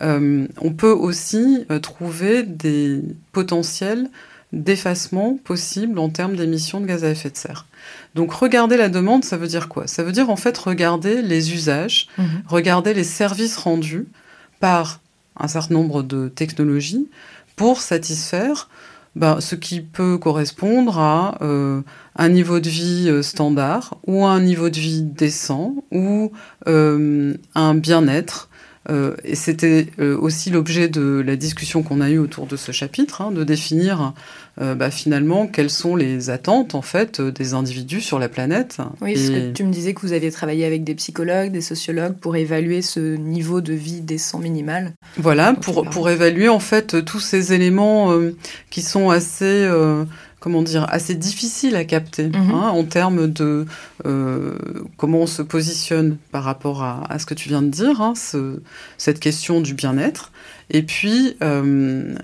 on 0.00 0.72
peut 0.74 0.90
aussi 0.90 1.66
trouver 1.82 2.44
des 2.44 3.02
potentiels 3.32 4.08
d'effacement 4.52 5.38
possibles 5.44 5.98
en 5.98 6.08
termes 6.08 6.36
d'émissions 6.36 6.80
de 6.80 6.86
gaz 6.86 7.04
à 7.04 7.10
effet 7.10 7.30
de 7.30 7.36
serre. 7.36 7.66
Donc 8.14 8.32
regarder 8.32 8.76
la 8.76 8.88
demande, 8.88 9.24
ça 9.24 9.36
veut 9.36 9.46
dire 9.46 9.68
quoi? 9.68 9.86
Ça 9.86 10.02
veut 10.02 10.12
dire 10.12 10.30
en 10.30 10.36
fait 10.36 10.56
regarder 10.58 11.22
les 11.22 11.52
usages, 11.52 12.08
mhm. 12.18 12.42
regarder 12.46 12.94
les 12.94 13.04
services 13.04 13.56
rendus 13.56 14.06
par 14.58 15.00
un 15.36 15.48
certain 15.48 15.74
nombre 15.74 16.02
de 16.02 16.28
technologies 16.28 17.08
pour 17.56 17.80
satisfaire 17.80 18.68
ben, 19.16 19.40
ce 19.40 19.56
qui 19.56 19.80
peut 19.80 20.18
correspondre 20.18 20.98
à 20.98 21.38
euh, 21.42 21.82
un 22.14 22.28
niveau 22.28 22.60
de 22.60 22.68
vie 22.68 23.08
euh, 23.08 23.22
standard 23.22 23.98
ou 24.06 24.24
un 24.24 24.40
niveau 24.40 24.70
de 24.70 24.78
vie 24.78 25.02
décent 25.02 25.74
ou 25.90 26.30
euh, 26.68 27.34
un 27.56 27.74
bien-être 27.74 28.49
euh, 28.90 29.14
et 29.24 29.34
c'était 29.34 29.86
euh, 29.98 30.16
aussi 30.18 30.50
l'objet 30.50 30.88
de 30.88 31.22
la 31.24 31.36
discussion 31.36 31.82
qu'on 31.82 32.00
a 32.00 32.10
eue 32.10 32.18
autour 32.18 32.46
de 32.46 32.56
ce 32.56 32.72
chapitre, 32.72 33.22
hein, 33.22 33.30
de 33.30 33.44
définir 33.44 34.14
euh, 34.60 34.74
bah, 34.74 34.90
finalement 34.90 35.46
quelles 35.46 35.70
sont 35.70 35.96
les 35.96 36.30
attentes 36.30 36.74
en 36.74 36.82
fait 36.82 37.20
des 37.20 37.54
individus 37.54 38.00
sur 38.00 38.18
la 38.18 38.28
planète. 38.28 38.78
Oui, 39.00 39.14
parce 39.14 39.30
que 39.30 39.52
tu 39.52 39.64
me 39.64 39.72
disais 39.72 39.94
que 39.94 40.00
vous 40.00 40.12
aviez 40.12 40.30
travaillé 40.30 40.64
avec 40.64 40.82
des 40.84 40.94
psychologues, 40.94 41.52
des 41.52 41.60
sociologues 41.60 42.14
pour 42.14 42.36
évaluer 42.36 42.82
ce 42.82 43.16
niveau 43.16 43.60
de 43.60 43.72
vie 43.72 44.00
décent 44.00 44.38
minimal. 44.38 44.92
Voilà, 45.16 45.54
pour, 45.54 45.88
pour 45.88 46.10
évaluer 46.10 46.48
en 46.48 46.60
fait 46.60 47.04
tous 47.04 47.20
ces 47.20 47.52
éléments 47.52 48.12
qui 48.70 48.82
sont 48.82 49.10
assez 49.10 49.68
comment 50.40 50.62
dire, 50.62 50.86
assez 50.88 51.14
difficile 51.14 51.76
à 51.76 51.84
capter 51.84 52.28
mhm. 52.28 52.50
hein, 52.50 52.70
en 52.70 52.84
termes 52.84 53.28
de 53.28 53.66
euh, 54.06 54.56
comment 54.96 55.18
on 55.18 55.26
se 55.26 55.42
positionne 55.42 56.16
par 56.32 56.42
rapport 56.42 56.82
à, 56.82 57.18
ce 57.18 57.26
que 57.26 57.34
tu 57.34 57.48
viens 57.48 57.62
de 57.62 57.68
dire, 57.68 58.00
hein, 58.00 58.14
cette 58.96 59.20
question 59.20 59.60
du 59.60 59.74
bien-être. 59.74 60.32
Et 60.70 60.82
puis, 60.82 61.36
euh, 61.42 62.14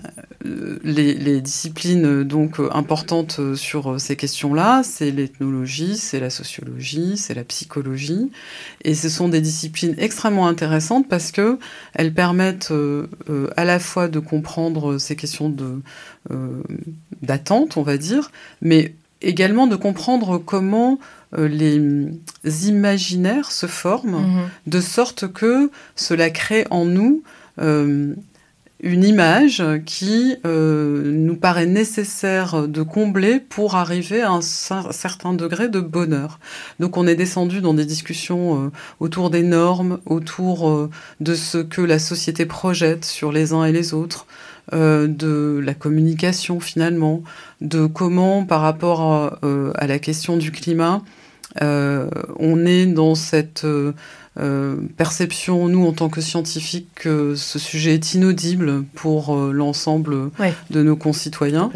les, 0.83 1.41
disciplines 1.41 2.23
donc 2.23 2.59
importantes 2.71 3.39
sur 3.55 3.99
ces 3.99 4.15
questions-là, 4.15 4.81
c'est 4.83 5.11
l'ethnologie, 5.11 5.97
c'est 5.97 6.19
la 6.19 6.29
sociologie, 6.29 7.17
c'est 7.17 7.33
la 7.33 7.43
psychologie. 7.43 8.31
Et 8.83 8.95
ce 8.95 9.09
sont 9.09 9.27
des 9.27 9.41
disciplines 9.41 9.95
extrêmement 9.97 10.47
intéressantes 10.47 11.07
parce 11.09 11.31
que 11.31 11.59
elles 11.93 12.13
permettent 12.13 12.71
euh, 12.71 13.07
à 13.57 13.65
la 13.65 13.79
fois 13.79 14.07
de 14.07 14.19
comprendre 14.19 14.97
ces 14.97 15.17
questions 15.17 15.49
de 15.49 15.81
euh, 16.31 16.63
d'attente, 17.21 17.75
on 17.75 17.83
va 17.83 17.97
dire, 17.97 18.31
mais 18.61 18.93
également 19.21 19.67
de 19.67 19.75
comprendre 19.75 20.37
comment 20.37 20.99
les 21.37 22.07
imaginaires 22.67 23.51
se 23.51 23.65
forment, 23.65 24.21
mhm. 24.21 24.49
de 24.67 24.79
sorte 24.79 25.31
que 25.31 25.69
cela 25.95 26.29
crée 26.29 26.65
en 26.69 26.85
nous 26.85 27.23
une 28.79 29.03
image 29.03 29.63
qui 29.85 30.35
euh, 30.45 31.11
nous 31.11 31.35
paraît 31.35 31.65
nécessaire 31.65 32.67
de 32.67 32.83
combler 32.83 33.39
pour 33.39 33.75
arriver 33.75 34.21
à 34.21 34.31
un 34.31 34.41
certain 34.41 35.33
degré 35.33 35.67
de 35.67 35.79
bonheur. 35.79 36.39
Donc 36.79 36.95
on 36.95 37.07
est 37.07 37.15
descendu 37.15 37.59
dans 37.61 37.73
des 37.73 37.85
discussions 37.85 38.65
euh, 38.65 38.71
autour 38.99 39.31
des 39.31 39.41
normes, 39.41 39.99
autour 40.05 40.69
euh, 40.69 40.89
de 41.21 41.33
ce 41.33 41.57
que 41.57 41.81
la 41.81 41.97
société 41.97 42.45
projette 42.45 43.03
sur 43.03 43.31
les 43.31 43.51
uns 43.53 43.65
et 43.65 43.71
les 43.71 43.93
autres, 43.93 44.25
de 44.73 45.61
la 45.63 45.73
communication 45.73 46.59
finalement, 46.59 47.23
de 47.61 47.85
comment 47.85 48.43
par 48.43 48.59
rapport 48.59 49.39
à 49.41 49.87
la 49.87 49.97
question 49.97 50.35
du 50.35 50.51
climat, 50.51 51.01
on 51.61 52.65
est 52.65 52.85
dans 52.85 53.15
cette 53.15 53.65
perception, 54.97 55.67
nous, 55.67 55.85
en 55.85 55.93
tant 55.93 56.09
que 56.09 56.21
scientifiques, 56.21 56.89
que 56.95 57.35
ce 57.35 57.57
sujet 57.57 57.95
est 57.95 58.13
inaudible 58.13 58.83
pour 58.93 59.35
euh, 59.35 59.51
l'ensemble 59.51 60.31
de 60.69 60.83
nos 60.83 60.95
concitoyens. 60.95 61.71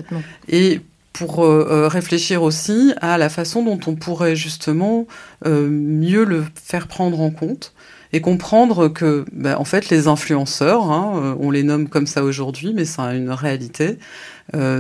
Et 0.48 0.82
pour 1.14 1.44
euh, 1.44 1.88
réfléchir 1.88 2.42
aussi 2.44 2.94
à 3.02 3.18
la 3.18 3.30
façon 3.30 3.64
dont 3.64 3.80
on 3.88 3.96
pourrait 3.96 4.36
justement 4.36 5.08
mieux 5.46 6.24
le 6.24 6.44
faire 6.56 6.88
prendre 6.88 7.20
en 7.20 7.32
compte 7.32 7.74
et 8.14 8.22
comprendre 8.22 8.90
que, 8.90 9.26
ben, 9.32 9.56
en 9.58 9.66
fait, 9.66 9.90
les 9.90 10.08
influenceurs, 10.08 10.92
hein, 10.92 11.36
on 11.40 11.50
les 11.50 11.64
nomme 11.64 11.88
comme 11.88 12.08
ça 12.08 12.24
aujourd'hui, 12.24 12.74
mais 12.74 12.86
c'est 12.86 13.02
une 13.02 13.32
réalité, 13.32 13.98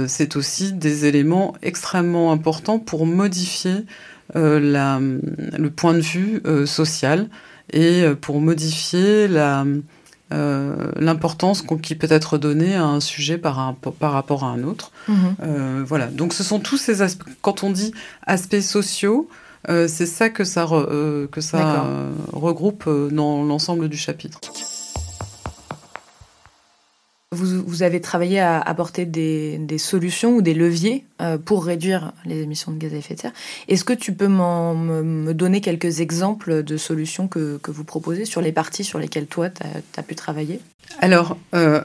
c'est 0.07 0.35
aussi 0.35 0.73
des 0.73 1.05
éléments 1.05 1.53
extrêmement 1.61 2.31
importants 2.31 2.79
pour 2.79 3.05
modifier 3.05 3.85
la, 4.33 4.99
le 4.99 5.69
point 5.69 5.93
de 5.93 6.01
vue 6.01 6.41
social 6.65 7.27
et 7.71 8.03
euh, 8.03 8.15
pour 8.15 8.41
modifier 8.41 9.27
la, 9.27 9.65
euh, 10.33 10.91
l'importance 10.97 11.63
qui 11.81 11.95
peut 11.95 12.07
être 12.09 12.37
donnée 12.37 12.75
à 12.75 12.85
un 12.85 12.99
sujet 12.99 13.37
par, 13.37 13.75
par 13.99 14.11
rapport 14.11 14.43
à 14.43 14.47
un 14.47 14.63
autre. 14.63 14.91
Mhm. 15.07 15.15
Euh, 15.43 15.83
voilà, 15.85 16.07
donc 16.07 16.33
ce 16.33 16.43
sont 16.43 16.59
tous 16.59 16.77
ces 16.77 17.01
aspects. 17.01 17.27
Quand 17.41 17.63
on 17.63 17.71
dit 17.71 17.93
aspects 18.25 18.61
sociaux, 18.61 19.29
c'est 19.67 20.07
ça 20.07 20.29
que 20.29 20.43
ça, 20.43 20.67
que 21.31 21.39
ça 21.39 21.85
regroupe 22.33 22.89
dans 23.11 23.43
l'ensemble 23.43 23.89
du 23.89 23.97
chapitre. 23.97 24.39
Vous, 27.33 27.81
avez 27.81 28.01
travaillé 28.01 28.41
à 28.41 28.59
apporter 28.59 29.05
des, 29.05 29.77
solutions 29.77 30.35
ou 30.35 30.41
des 30.41 30.53
leviers 30.53 31.05
euh, 31.21 31.37
pour 31.37 31.63
réduire 31.63 32.11
les 32.25 32.41
émissions 32.41 32.73
de 32.73 32.77
gaz 32.77 32.93
à 32.93 32.97
effet 32.97 33.15
de 33.15 33.21
serre. 33.21 33.31
Est-ce 33.69 33.85
que 33.85 33.93
tu 33.93 34.11
peux 34.11 34.27
me, 34.27 35.31
donner 35.31 35.61
quelques 35.61 36.01
exemples 36.01 36.61
de 36.61 36.75
solutions 36.75 37.29
que, 37.29 37.57
vous 37.65 37.83
proposez 37.85 38.25
sur 38.25 38.41
les 38.41 38.51
parties 38.51 38.83
sur 38.83 38.99
lesquelles 38.99 39.27
toi, 39.27 39.49
tu 39.49 39.63
as, 39.97 40.03
pu 40.03 40.13
travailler? 40.13 40.59
Alors, 40.99 41.37
euh, 41.55 41.81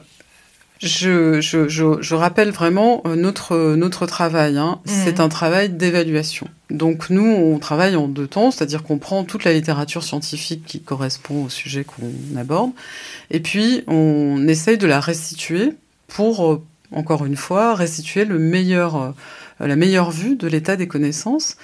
je, 0.82 1.40
je, 1.40 1.68
je, 1.68 2.14
rappelle 2.14 2.50
vraiment 2.50 3.02
euh, 3.06 3.16
notre, 3.16 3.74
notre 3.76 4.06
travail. 4.06 4.58
Hein. 4.58 4.80
Mhm. 4.86 4.92
C'est 5.04 5.20
un 5.20 5.28
travail 5.28 5.70
d'évaluation. 5.70 6.48
Donc 6.70 7.10
nous, 7.10 7.24
on 7.24 7.58
travaille 7.58 7.96
en 7.96 8.08
deux 8.08 8.26
temps, 8.26 8.50
c'est-à-dire 8.50 8.82
qu'on 8.82 8.98
prend 8.98 9.24
toute 9.24 9.44
la 9.44 9.52
littérature 9.52 10.04
scientifique 10.04 10.64
qui 10.66 10.80
correspond 10.80 11.44
au 11.44 11.48
sujet 11.48 11.84
qu'on 11.84 12.36
aborde, 12.36 12.72
et 13.30 13.40
puis 13.40 13.84
on 13.86 14.46
essaye 14.48 14.76
de 14.76 14.86
la 14.86 15.00
restituer 15.00 15.72
pour, 16.08 16.46
euh, 16.46 16.62
encore 16.92 17.24
une 17.24 17.36
fois, 17.36 17.74
restituer 17.74 18.24
le 18.24 18.38
meilleur, 18.38 18.96
euh, 18.96 19.10
la 19.60 19.76
meilleure 19.76 20.10
vue 20.10 20.36
de 20.36 20.46
l'état 20.46 20.76
des 20.76 20.88
connaissances. 20.88 21.56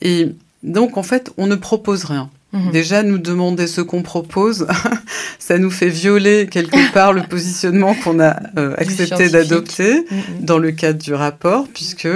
Et 0.00 0.28
donc 0.62 0.96
en 0.96 1.02
fait, 1.02 1.32
on 1.38 1.46
ne 1.46 1.56
propose 1.56 2.04
rien. 2.04 2.30
Mhm. 2.52 2.72
Déjà, 2.72 3.02
nous 3.02 3.18
demander 3.18 3.66
ce 3.66 3.80
qu'on 3.80 4.02
propose, 4.02 4.66
ça 5.38 5.58
nous 5.58 5.70
fait 5.70 5.88
violer 5.88 6.48
quelque 6.50 6.92
part 6.92 7.12
le 7.12 7.22
positionnement 7.22 7.94
qu'on 7.94 8.20
a 8.20 8.40
euh, 8.58 8.74
accepté 8.76 9.28
d'adopter 9.28 10.04
mhm. 10.10 10.44
dans 10.44 10.58
le 10.58 10.72
cadre 10.72 10.98
du 10.98 11.14
rapport, 11.14 11.68
puisque 11.72 12.08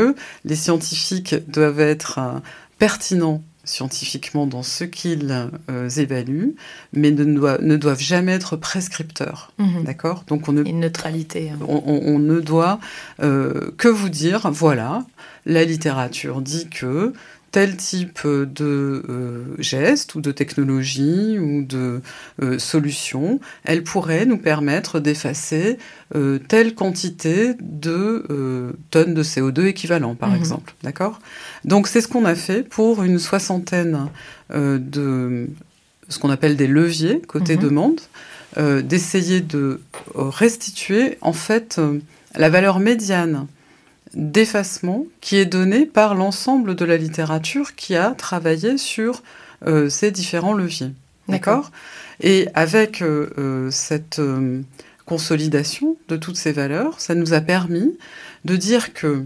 les 0.45 0.57
scientifiques 0.57 1.37
doivent 1.49 1.81
être 1.81 2.19
euh, 2.19 2.39
pertinents 2.79 3.43
scientifiquement 3.67 4.47
dans 4.47 4.63
ce 4.63 4.85
qu'ils 4.85 5.49
euh, 5.71 5.89
évaluent, 5.89 6.55
mais 6.93 7.11
ne, 7.11 7.25
ne, 7.25 7.77
doivent 7.77 8.03
jamais 8.03 8.33
être 8.33 8.57
prescripteurs. 8.57 9.53
Mhm. 9.59 9.85
D'accord? 9.85 10.25
Donc 10.27 10.49
on 10.49 10.53
ne, 10.53 10.63
Une 10.65 10.81
neutralité. 10.81 11.51
Hein. 11.51 11.65
On, 11.67 12.19
ne 12.19 12.41
doit 12.41 12.79
que 13.21 13.89
vous 13.89 14.11
dire, 14.11 14.51
voilà, 14.51 15.07
la 15.47 15.65
littérature 15.65 16.43
dit 16.43 16.69
que 16.69 17.15
tel 17.55 17.77
type 17.77 18.27
de 18.27 19.05
euh, 19.09 19.45
geste 19.61 20.17
ou 20.17 20.21
de 20.21 20.33
technologie 20.33 21.39
ou 21.39 21.63
de 21.63 22.03
euh, 22.43 22.59
solution, 22.59 23.39
elle 23.63 23.85
pourrait 23.85 24.27
nous 24.27 24.39
permettre 24.39 24.99
d'effacer 24.99 25.79
euh, 26.17 26.41
telle 26.49 26.75
quantité 26.75 27.55
de 27.61 28.75
tonnes 28.91 29.15
de 29.15 29.23
CO2 29.23 29.67
équivalent, 29.67 30.17
par 30.17 30.31
mhm. 30.31 30.37
exemple. 30.37 30.75
D'accord? 30.83 31.21
Donc 31.65 31.87
c'est 31.87 32.01
ce 32.01 32.09
qu'on 32.09 32.25
a 32.25 32.35
fait 32.35 32.69
pour 32.69 33.05
une 33.05 33.21
soixantaine 33.21 34.09
de 34.51 35.49
ce 36.09 36.19
qu'on 36.19 36.31
appelle 36.31 36.57
des 36.57 36.67
leviers 36.67 37.21
côté 37.21 37.55
mhm. 37.55 37.63
demande, 37.63 38.01
d'essayer 38.83 39.41
de 39.41 39.81
restituer 40.17 41.19
en 41.21 41.33
fait 41.33 41.81
la 42.35 42.51
valeur 42.51 42.81
médiane 42.81 43.47
d'effacement 44.15 45.07
qui 45.21 45.37
est 45.37 45.47
donné 45.47 45.87
par 45.87 46.15
l'ensemble 46.15 46.75
de 46.75 46.85
la 46.85 46.97
littérature 46.97 47.75
qui 47.75 47.97
a 47.97 48.13
travaillé 48.13 48.79
sur 48.79 49.23
euh, 49.67 49.89
ces 49.89 50.11
différents 50.11 50.55
leviers. 50.55 50.93
D'accord 51.29 51.71
Et 52.21 52.49
avec 52.55 53.03
euh, 53.03 53.31
euh, 53.39 53.71
cette 53.71 54.21
consolidation 55.07 55.97
de 56.09 56.17
toutes 56.17 56.37
ces 56.37 56.53
valeurs, 56.53 57.01
ça 57.01 57.15
nous 57.15 57.33
a 57.33 57.41
permis 57.41 57.97
de 58.45 58.57
dire 58.57 58.93
que, 58.93 59.25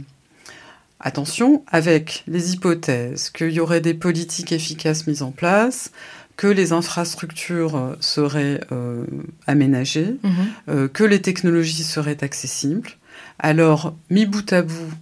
attention, 1.00 1.64
avec 1.66 2.24
les 2.26 2.54
hypothèses 2.54 3.30
qu'il 3.30 3.50
y 3.50 3.60
aurait 3.60 3.80
des 3.80 3.94
politiques 3.94 4.52
efficaces 4.52 5.06
mises 5.06 5.22
en 5.22 5.30
place, 5.30 5.90
que 6.36 6.46
les 6.46 6.72
infrastructures 6.72 7.96
seraient 7.98 8.60
aménagées, 9.48 10.16
mhm. 10.22 10.88
que 10.88 11.02
les 11.02 11.20
technologies 11.20 11.82
seraient 11.82 12.22
accessibles, 12.22 12.90
alors, 13.38 13.94
mis 14.10 14.26
bout 14.26 14.52
à 14.52 14.62
bout, 14.62 14.92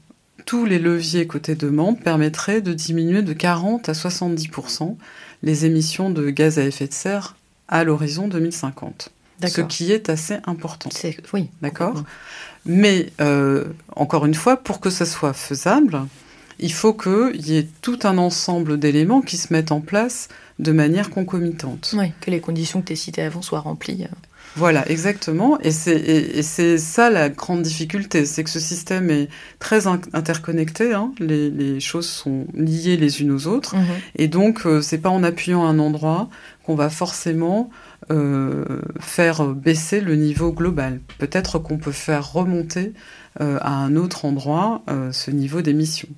tous 0.44 0.64
les 0.64 0.78
leviers 0.78 1.26
côté 1.26 1.54
demande 1.54 2.00
permettraient 2.00 2.60
de 2.60 2.72
diminuer 2.72 3.22
de 3.22 3.32
40 3.32 3.88
à 3.88 3.92
70% 3.92 4.96
les 5.42 5.64
émissions 5.64 6.10
de 6.10 6.30
gaz 6.30 6.58
à 6.58 6.64
effet 6.64 6.86
de 6.86 6.92
serre 6.92 7.36
à 7.68 7.84
l'horizon 7.84 8.28
2050. 8.28 9.10
Ce 9.46 9.60
qui 9.60 9.92
est 9.92 10.08
assez 10.08 10.38
important. 10.44 10.88
Oui. 11.34 11.50
D'accord? 11.62 12.04
Mais, 12.64 13.12
euh, 13.20 13.64
encore 13.94 14.24
une 14.26 14.34
fois, 14.34 14.56
pour 14.56 14.80
que 14.80 14.90
ça 14.90 15.04
soit 15.04 15.34
faisable, 15.34 16.06
il 16.58 16.72
faut 16.72 16.94
qu'il 16.94 17.46
y 17.46 17.56
ait 17.56 17.68
tout 17.82 17.98
un 18.04 18.18
ensemble 18.18 18.78
d'éléments 18.78 19.20
qui 19.20 19.36
se 19.36 19.52
mettent 19.52 19.72
en 19.72 19.80
place 19.80 20.28
de 20.58 20.72
manière 20.72 21.10
concomitante. 21.10 21.94
Oui, 21.96 22.12
que 22.20 22.30
les 22.30 22.40
conditions 22.40 22.80
que 22.80 22.86
tu 22.86 22.92
as 22.94 22.96
citées 22.96 23.22
avant 23.22 23.42
soient 23.42 23.60
remplies. 23.60 24.06
Euh. 24.56 24.60
Voilà, 24.60 24.88
exactement. 24.90 25.58
Et 25.60 25.70
c'est 25.70 26.78
ça 26.78 27.10
la 27.10 27.28
grande 27.28 27.62
difficulté, 27.62 28.24
c'est 28.24 28.42
que 28.42 28.50
ce 28.50 28.60
système 28.60 29.10
est 29.10 29.28
très 29.58 29.86
interconnecté. 29.86 30.94
Hein. 30.94 31.12
Les, 31.20 31.80
choses 31.80 32.08
sont 32.08 32.46
liées 32.54 32.96
les 32.96 33.20
unes 33.20 33.32
aux 33.32 33.46
autres. 33.46 33.76
Mhm. 33.76 33.84
Et 34.16 34.28
donc, 34.28 34.66
euh, 34.66 34.80
c'est 34.80 34.98
pas 34.98 35.10
en 35.10 35.22
appuyant 35.22 35.66
à 35.66 35.68
un 35.68 35.78
endroit 35.78 36.28
qu'on 36.64 36.74
va 36.74 36.90
forcément 36.90 37.70
euh, 38.10 38.64
faire 38.98 39.44
baisser 39.46 40.00
le 40.00 40.16
niveau 40.16 40.52
global. 40.52 41.00
Peut-être 41.18 41.58
qu'on 41.58 41.76
peut 41.76 41.92
faire 41.92 42.32
remonter 42.32 42.92
euh, 43.40 43.58
à 43.60 43.72
un 43.72 43.94
autre 43.96 44.24
endroit 44.24 44.82
ce 45.12 45.30
niveau 45.30 45.60
d'émission. 45.60 46.08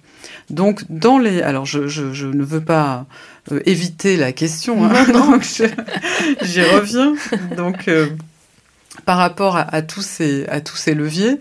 Donc, 0.48 0.84
dans 0.88 1.18
les. 1.18 1.42
Alors, 1.42 1.66
je, 1.66 1.88
je 1.88 2.26
ne 2.26 2.44
veux 2.44 2.62
pas 2.62 3.06
éviter 3.66 4.16
la 4.16 4.32
question, 4.32 4.84
hein, 4.84 5.04
donc 5.12 5.42
j'y 5.42 6.62
reviens. 6.62 7.14
Donc, 7.56 7.88
par 9.08 9.16
rapport 9.16 9.56
à, 9.56 9.80
tous, 9.80 10.04
ces, 10.04 10.44
à 10.48 10.60
tous 10.60 10.76
ces 10.76 10.92
leviers, 10.92 11.38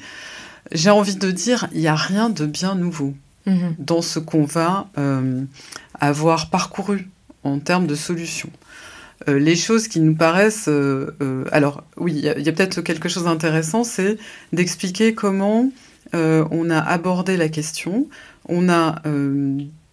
j'ai 0.72 0.90
envie 0.90 1.18
de 1.18 1.32
dire, 1.32 1.68
il 1.74 1.82
n'y 1.82 1.90
a 1.90 1.96
rien 1.96 2.30
de 2.30 2.46
bien 2.46 2.76
nouveau 2.76 3.14
mhm. 3.46 3.76
dans 3.78 4.02
ce 4.02 4.20
qu'on 4.20 4.46
va 4.46 4.88
euh, 4.98 5.44
avoir 6.00 6.50
parcouru 6.50 7.10
en 7.44 7.60
termes 7.60 7.86
de 7.86 7.96
solutions. 7.96 8.52
Euh, 9.28 9.38
les 9.38 9.58
choses 9.58 9.90
qui 9.90 10.00
nous 10.00 10.16
paraissent... 10.16 10.70
Euh, 10.70 11.44
alors 11.52 11.84
oui, 11.98 12.14
il 12.14 12.22
y 12.22 12.30
a, 12.30 12.32
a 12.32 12.54
peut-être 12.54 12.80
quelque 12.80 13.10
chose 13.10 13.26
d'intéressant, 13.26 13.84
c'est 13.84 14.18
d'expliquer 14.54 15.14
comment 15.14 15.70
on 16.14 16.70
a 16.70 16.80
abordé 16.80 17.36
la 17.36 17.50
question, 17.50 18.08
on 18.48 18.70
a 18.70 19.02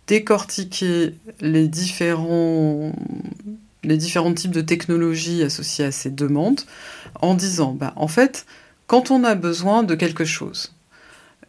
décortiqué 0.06 1.14
les 1.40 1.66
différents 1.66 2.92
les 3.82 3.96
différents 3.96 4.32
types 4.32 4.52
de 4.52 4.60
technologies 4.60 5.42
associées 5.42 5.84
à 5.84 5.92
ces 5.92 6.10
demandes 6.10 6.60
en 7.20 7.35
disant, 7.35 7.72
bah, 7.72 7.92
en 7.96 8.09
fait, 8.09 8.46
quand 8.87 9.11
on 9.11 9.24
a 9.24 9.35
besoin 9.35 9.83
de 9.83 9.94
quelque 9.94 10.24
chose 10.24 10.72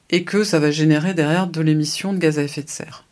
et 0.10 0.23
que 0.23 0.43
ça 0.43 0.60
va 0.60 0.71
générer 0.71 1.13
derrière 1.13 1.47
de 1.47 1.62
l'émission 1.62 2.13
de 2.13 2.19
gaz 2.19 2.39
à 2.39 2.43
effet 2.43 2.63
de 2.63 2.69
serre, 2.69 3.06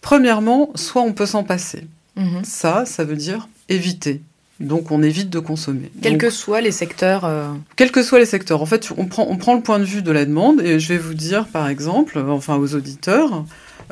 premièrement, 0.00 0.70
soit 0.74 1.02
on 1.02 1.12
peut 1.12 1.26
s'en 1.26 1.44
passer. 1.44 1.86
Mhm. 2.16 2.44
Ça, 2.44 2.84
ça 2.84 3.04
veut 3.04 3.16
dire 3.16 3.48
éviter. 3.68 4.20
Donc 4.60 4.90
on 4.90 5.02
évite 5.02 5.28
de 5.28 5.40
consommer. 5.40 5.90
Quels 6.02 6.18
que 6.18 6.30
soient 6.30 6.60
les 6.60 6.70
secteurs. 6.70 7.24
Euh, 7.24 7.48
Quels 7.76 7.90
que 7.90 8.02
soient 8.02 8.20
les 8.20 8.26
secteurs. 8.26 8.62
En 8.62 8.66
fait, 8.66 8.90
on 8.96 9.06
prend, 9.06 9.26
on 9.28 9.36
prend 9.36 9.54
le 9.54 9.62
point 9.62 9.80
de 9.80 9.84
vue 9.84 10.02
de 10.02 10.12
la 10.12 10.24
demande 10.24 10.60
et 10.60 10.78
je 10.78 10.88
vais 10.88 10.98
vous 10.98 11.14
dire, 11.14 11.46
par 11.48 11.68
exemple, 11.68 12.18
enfin 12.28 12.56
aux 12.56 12.74
auditeurs, 12.74 13.44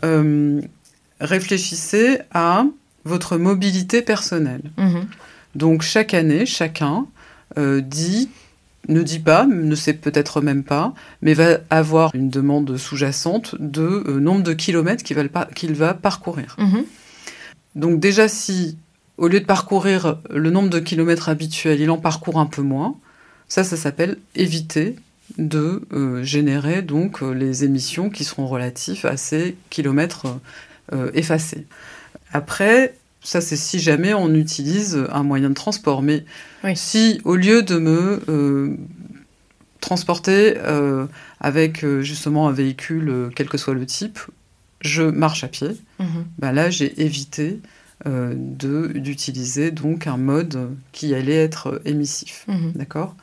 euh, 0.04 0.60
réfléchissez 1.20 2.20
à 2.32 2.66
votre 3.04 3.36
mobilité 3.36 4.02
personnelle. 4.02 4.62
Mhm. 4.76 5.06
Donc 5.56 5.82
chaque 5.82 6.14
année, 6.14 6.46
chacun 6.46 7.06
euh, 7.58 7.80
dit, 7.80 8.28
ne 8.88 9.02
dit 9.02 9.18
pas, 9.18 9.46
ne 9.46 9.74
sait 9.74 9.94
peut-être 9.94 10.40
même 10.40 10.64
pas, 10.64 10.94
mais 11.22 11.34
va 11.34 11.58
avoir 11.70 12.14
une 12.14 12.30
demande 12.30 12.76
sous-jacente 12.76 13.56
de 13.58 14.04
euh, 14.06 14.20
nombre 14.20 14.42
de 14.42 14.52
kilomètres 14.52 15.02
qu'il 15.02 15.16
va, 15.16 15.44
qu'il 15.46 15.74
va 15.74 15.94
parcourir. 15.94 16.56
Mhm. 16.58 16.84
Donc 17.76 18.00
déjà, 18.00 18.28
si 18.28 18.76
au 19.16 19.28
lieu 19.28 19.40
de 19.40 19.44
parcourir 19.44 20.18
le 20.30 20.50
nombre 20.50 20.70
de 20.70 20.80
kilomètres 20.80 21.28
habituels, 21.28 21.80
il 21.80 21.90
en 21.90 21.98
parcourt 21.98 22.38
un 22.38 22.46
peu 22.46 22.62
moins, 22.62 22.96
ça, 23.48 23.64
ça 23.64 23.76
s'appelle 23.76 24.16
éviter 24.34 24.96
de 25.38 25.82
euh, 25.92 26.22
générer 26.22 26.82
donc 26.82 27.20
les 27.20 27.64
émissions 27.64 28.10
qui 28.10 28.24
seront 28.24 28.46
relatives 28.46 29.06
à 29.06 29.16
ces 29.16 29.56
kilomètres 29.68 30.26
effacés. 31.14 31.66
Après, 32.32 32.94
ça 33.22 33.40
c'est 33.40 33.56
si 33.56 33.78
jamais 33.78 34.14
on 34.14 34.34
utilise 34.34 35.04
un 35.10 35.22
moyen 35.22 35.50
de 35.50 35.54
transport. 35.54 36.02
Mais 36.02 36.24
si 36.74 37.20
au 37.24 37.36
lieu 37.36 37.62
de 37.62 37.78
me 37.78 38.20
euh, 38.28 38.76
transporter 39.80 40.56
euh, 40.58 41.06
avec 41.40 41.84
euh, 41.84 42.00
justement 42.02 42.48
un 42.48 42.52
véhicule, 42.52 43.30
quel 43.34 43.48
que 43.48 43.58
soit 43.58 43.74
le 43.74 43.86
type, 43.86 44.18
je 44.80 45.02
marche 45.02 45.44
à 45.44 45.48
pied, 45.48 45.76
bah 46.38 46.52
là 46.52 46.70
j'ai 46.70 47.02
évité 47.02 47.60
d'utiliser 48.06 49.70
donc 49.70 50.06
un 50.06 50.16
mode 50.16 50.70
qui 50.92 51.14
allait 51.14 51.36
être 51.36 51.82
émissif. 51.84 52.46
Mhm. 52.48 52.72
D'accord? 52.74 53.14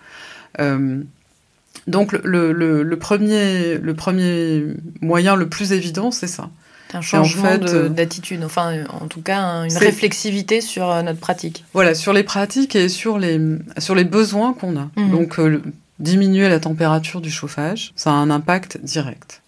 Donc 1.87 2.11
le, 2.11 2.51
le, 2.51 2.99
premier, 2.99 3.77
le 3.77 3.93
premier 3.95 4.63
moyen 5.01 5.35
le 5.35 5.49
plus 5.49 5.71
évident, 5.71 6.11
c'est 6.11 6.27
ça 6.27 6.51
un 6.93 7.01
changement 7.01 7.57
euh, 7.61 7.89
d'attitude, 7.89 8.43
enfin 8.43 8.83
en 8.89 9.07
tout 9.07 9.21
cas 9.21 9.65
une 9.65 9.77
réflexivité 9.77 10.61
sur 10.61 10.89
euh, 10.89 11.01
notre 11.01 11.19
pratique. 11.19 11.65
Voilà, 11.73 11.93
sur 11.93 12.13
les 12.13 12.23
pratiques 12.23 12.75
et 12.75 12.89
sur 12.89 13.17
les, 13.17 13.39
sur 13.77 13.95
les 13.95 14.03
besoins 14.03 14.53
qu'on 14.53 14.77
a. 14.77 14.89
Mhm. 14.95 15.11
Donc 15.11 15.39
euh, 15.39 15.61
diminuer 15.99 16.49
la 16.49 16.59
température 16.59 17.21
du 17.21 17.31
chauffage, 17.31 17.93
ça 17.95 18.11
a 18.11 18.13
un 18.13 18.29
impact 18.29 18.79
direct. 18.83 19.41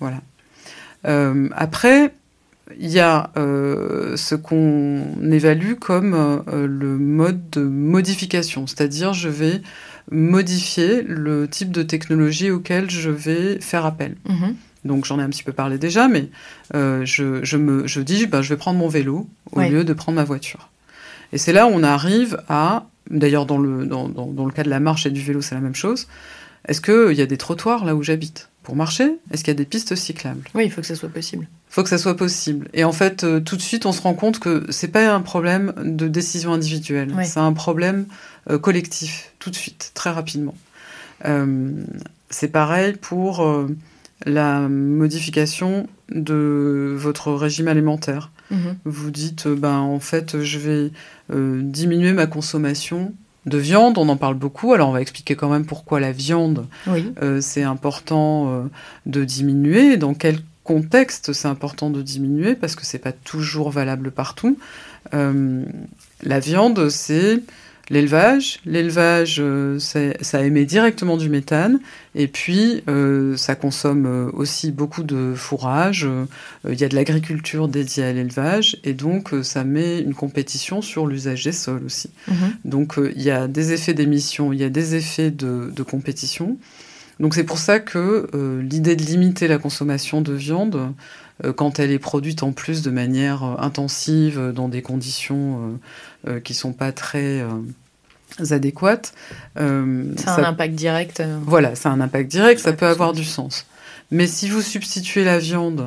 Voilà. 0.00 0.20
après, 1.56 2.12
il 2.78 2.90
y 2.90 3.00
a 3.00 3.30
ce 3.36 4.34
qu'on 4.34 5.02
évalue 5.30 5.74
comme 5.74 6.42
le 6.46 6.98
mode 6.98 7.48
de 7.50 7.62
modification, 7.62 8.66
c'est-à-dire 8.66 9.14
je 9.14 9.30
vais 9.30 9.62
modifier 10.10 11.02
le 11.02 11.48
type 11.48 11.70
de 11.70 11.82
technologie 11.82 12.50
auquel 12.50 12.90
je 12.90 13.08
vais 13.08 13.60
faire 13.60 13.86
appel. 13.86 14.16
Mhm. 14.28 14.56
Donc 14.84 15.04
j'en 15.04 15.18
ai 15.18 15.22
un 15.22 15.30
petit 15.30 15.42
peu 15.42 15.52
parlé 15.52 15.78
déjà, 15.78 16.08
mais 16.08 16.28
euh, 16.74 17.04
je, 17.04 17.56
me, 17.56 17.86
je 17.86 18.00
dis, 18.00 18.26
ben, 18.26 18.42
je 18.42 18.50
vais 18.50 18.56
prendre 18.56 18.78
mon 18.78 18.88
vélo 18.88 19.28
au 19.52 19.60
lieu 19.60 19.84
de 19.84 19.92
prendre 19.92 20.16
ma 20.16 20.24
voiture. 20.24 20.68
Et 21.32 21.38
c'est 21.38 21.52
là 21.52 21.66
où 21.66 21.70
on 21.70 21.82
arrive 21.82 22.40
à, 22.48 22.86
d'ailleurs 23.10 23.46
dans 23.46 23.58
le, 23.58 23.86
dans, 23.86 24.08
dans, 24.08 24.46
le 24.46 24.52
cas 24.52 24.62
de 24.62 24.70
la 24.70 24.80
marche 24.80 25.06
et 25.06 25.10
du 25.10 25.20
vélo, 25.20 25.40
c'est 25.40 25.54
la 25.54 25.60
même 25.60 25.74
chose, 25.74 26.06
est-ce 26.68 26.80
qu'il 26.80 27.16
y 27.16 27.22
a 27.22 27.26
des 27.26 27.36
trottoirs 27.36 27.84
là 27.84 27.94
où 27.94 28.02
j'habite 28.02 28.50
pour 28.62 28.76
marcher? 28.76 29.18
Est-ce 29.30 29.44
qu'il 29.44 29.52
y 29.52 29.56
a 29.56 29.58
des 29.58 29.64
pistes 29.66 29.94
cyclables? 29.94 30.42
Oui, 30.54 30.64
il 30.64 30.70
faut 30.70 30.80
que 30.80 30.86
ça 30.86 30.94
soit 30.94 31.08
possible. 31.08 31.46
Il 31.70 31.74
faut 31.74 31.82
que 31.82 31.88
ça 31.88 31.98
soit 31.98 32.16
possible. 32.16 32.68
Et 32.72 32.84
en 32.84 32.92
fait, 32.92 33.24
euh, 33.24 33.40
tout 33.40 33.56
de 33.56 33.62
suite, 33.62 33.84
on 33.84 33.92
se 33.92 34.00
rend 34.00 34.14
compte 34.14 34.38
que 34.38 34.64
c'est 34.70 34.88
pas 34.88 35.12
un 35.12 35.20
problème 35.20 35.74
de 35.76 36.08
décision 36.08 36.52
individuelle, 36.52 37.14
c'est 37.24 37.40
un 37.40 37.52
problème 37.52 38.06
euh, 38.50 38.58
collectif, 38.58 39.32
tout 39.38 39.50
de 39.50 39.56
suite, 39.56 39.90
très 39.94 40.10
rapidement. 40.10 40.54
Euh, 41.26 41.72
c'est 42.30 42.48
pareil 42.48 42.94
pour 42.94 43.46
la 44.26 44.68
modification 44.68 45.88
de 46.10 46.94
votre 46.96 47.32
régime 47.32 47.68
alimentaire. 47.68 48.30
Mhm. 48.50 48.76
Vous 48.84 49.10
dites, 49.10 49.48
ben, 49.48 49.78
en 49.78 50.00
fait, 50.00 50.42
je 50.42 50.58
vais 50.58 50.90
diminuer 51.30 52.12
ma 52.12 52.26
consommation 52.26 53.12
de 53.46 53.58
viande, 53.58 53.98
on 53.98 54.08
en 54.08 54.16
parle 54.16 54.34
beaucoup. 54.34 54.72
Alors 54.72 54.88
on 54.88 54.92
va 54.92 55.00
expliquer 55.00 55.36
quand 55.36 55.48
même 55.48 55.66
pourquoi 55.66 56.00
la 56.00 56.12
viande, 56.12 56.66
euh, 56.88 57.40
c'est 57.40 57.62
important 57.62 58.50
euh, 58.52 58.62
de 59.06 59.24
diminuer, 59.24 59.96
dans 59.96 60.14
quel 60.14 60.38
contexte 60.62 61.32
c'est 61.32 61.48
important 61.48 61.90
de 61.90 62.00
diminuer, 62.00 62.54
parce 62.54 62.74
que 62.74 62.86
c'est 62.86 62.98
pas 62.98 63.12
toujours 63.12 63.70
valable 63.70 64.10
partout. 64.10 64.58
Euh, 65.12 65.64
la 66.22 66.40
viande, 66.40 66.88
c'est 66.88 67.40
l'élevage. 67.90 68.60
L'élevage, 68.64 69.36
euh, 69.40 69.78
ça 69.78 70.44
émet 70.44 70.64
directement 70.64 71.16
du 71.16 71.28
méthane. 71.28 71.80
Et 72.14 72.28
puis, 72.28 72.82
euh, 72.88 73.36
ça 73.36 73.54
consomme 73.54 74.06
euh, 74.06 74.30
aussi 74.32 74.70
beaucoup 74.70 75.02
de 75.02 75.34
fourrage. 75.34 76.08
Il 76.68 76.78
y 76.80 76.84
a 76.84 76.88
de 76.88 76.94
l'agriculture 76.94 77.68
dédiée 77.68 78.04
à 78.04 78.12
l'élevage. 78.12 78.78
Et 78.84 78.94
donc, 78.94 79.30
ça 79.42 79.64
met 79.64 80.00
une 80.00 80.14
compétition 80.14 80.82
sur 80.82 81.06
l'usage 81.06 81.44
des 81.44 81.52
sols 81.52 81.84
aussi. 81.84 82.10
Mhm. 82.28 82.36
Donc, 82.64 82.94
il 83.14 83.22
y 83.22 83.30
a 83.30 83.48
des 83.48 83.72
effets 83.72 83.94
d'émission, 83.94 84.52
il 84.52 84.60
y 84.60 84.64
a 84.64 84.70
des 84.70 84.94
effets 84.94 85.30
de, 85.30 85.70
de 85.74 85.82
compétition. 85.82 86.56
Donc, 87.20 87.34
c'est 87.34 87.44
pour 87.44 87.58
ça 87.58 87.78
que 87.78 88.28
l'idée 88.62 88.96
de 88.96 89.04
limiter 89.04 89.46
la 89.46 89.58
consommation 89.58 90.20
de 90.20 90.32
viande, 90.32 90.92
quand 91.56 91.80
elle 91.80 91.90
est 91.90 91.98
produite 91.98 92.42
en 92.42 92.52
plus 92.52 92.82
de 92.82 92.90
manière 92.90 93.42
intensive, 93.42 94.52
dans 94.54 94.68
des 94.68 94.82
conditions 94.82 95.78
euh, 96.26 96.40
qui 96.40 96.54
sont 96.54 96.72
pas 96.72 96.90
très 96.90 97.42
euh, 97.42 97.48
adéquates. 98.50 99.12
Euh, 99.58 100.04
c'est 100.16 100.30
un 100.30 100.44
impact 100.44 100.74
direct. 100.74 101.22
Voilà, 101.44 101.74
c'est 101.74 101.88
un 101.88 102.00
impact 102.00 102.30
direct, 102.30 102.60
ça 102.60 102.72
peut 102.72 102.86
avoir 102.86 103.12
du 103.12 103.24
sens. 103.24 103.66
Mais 104.10 104.26
si 104.26 104.48
vous 104.48 104.62
substituez 104.62 105.22
la 105.22 105.38
viande 105.38 105.86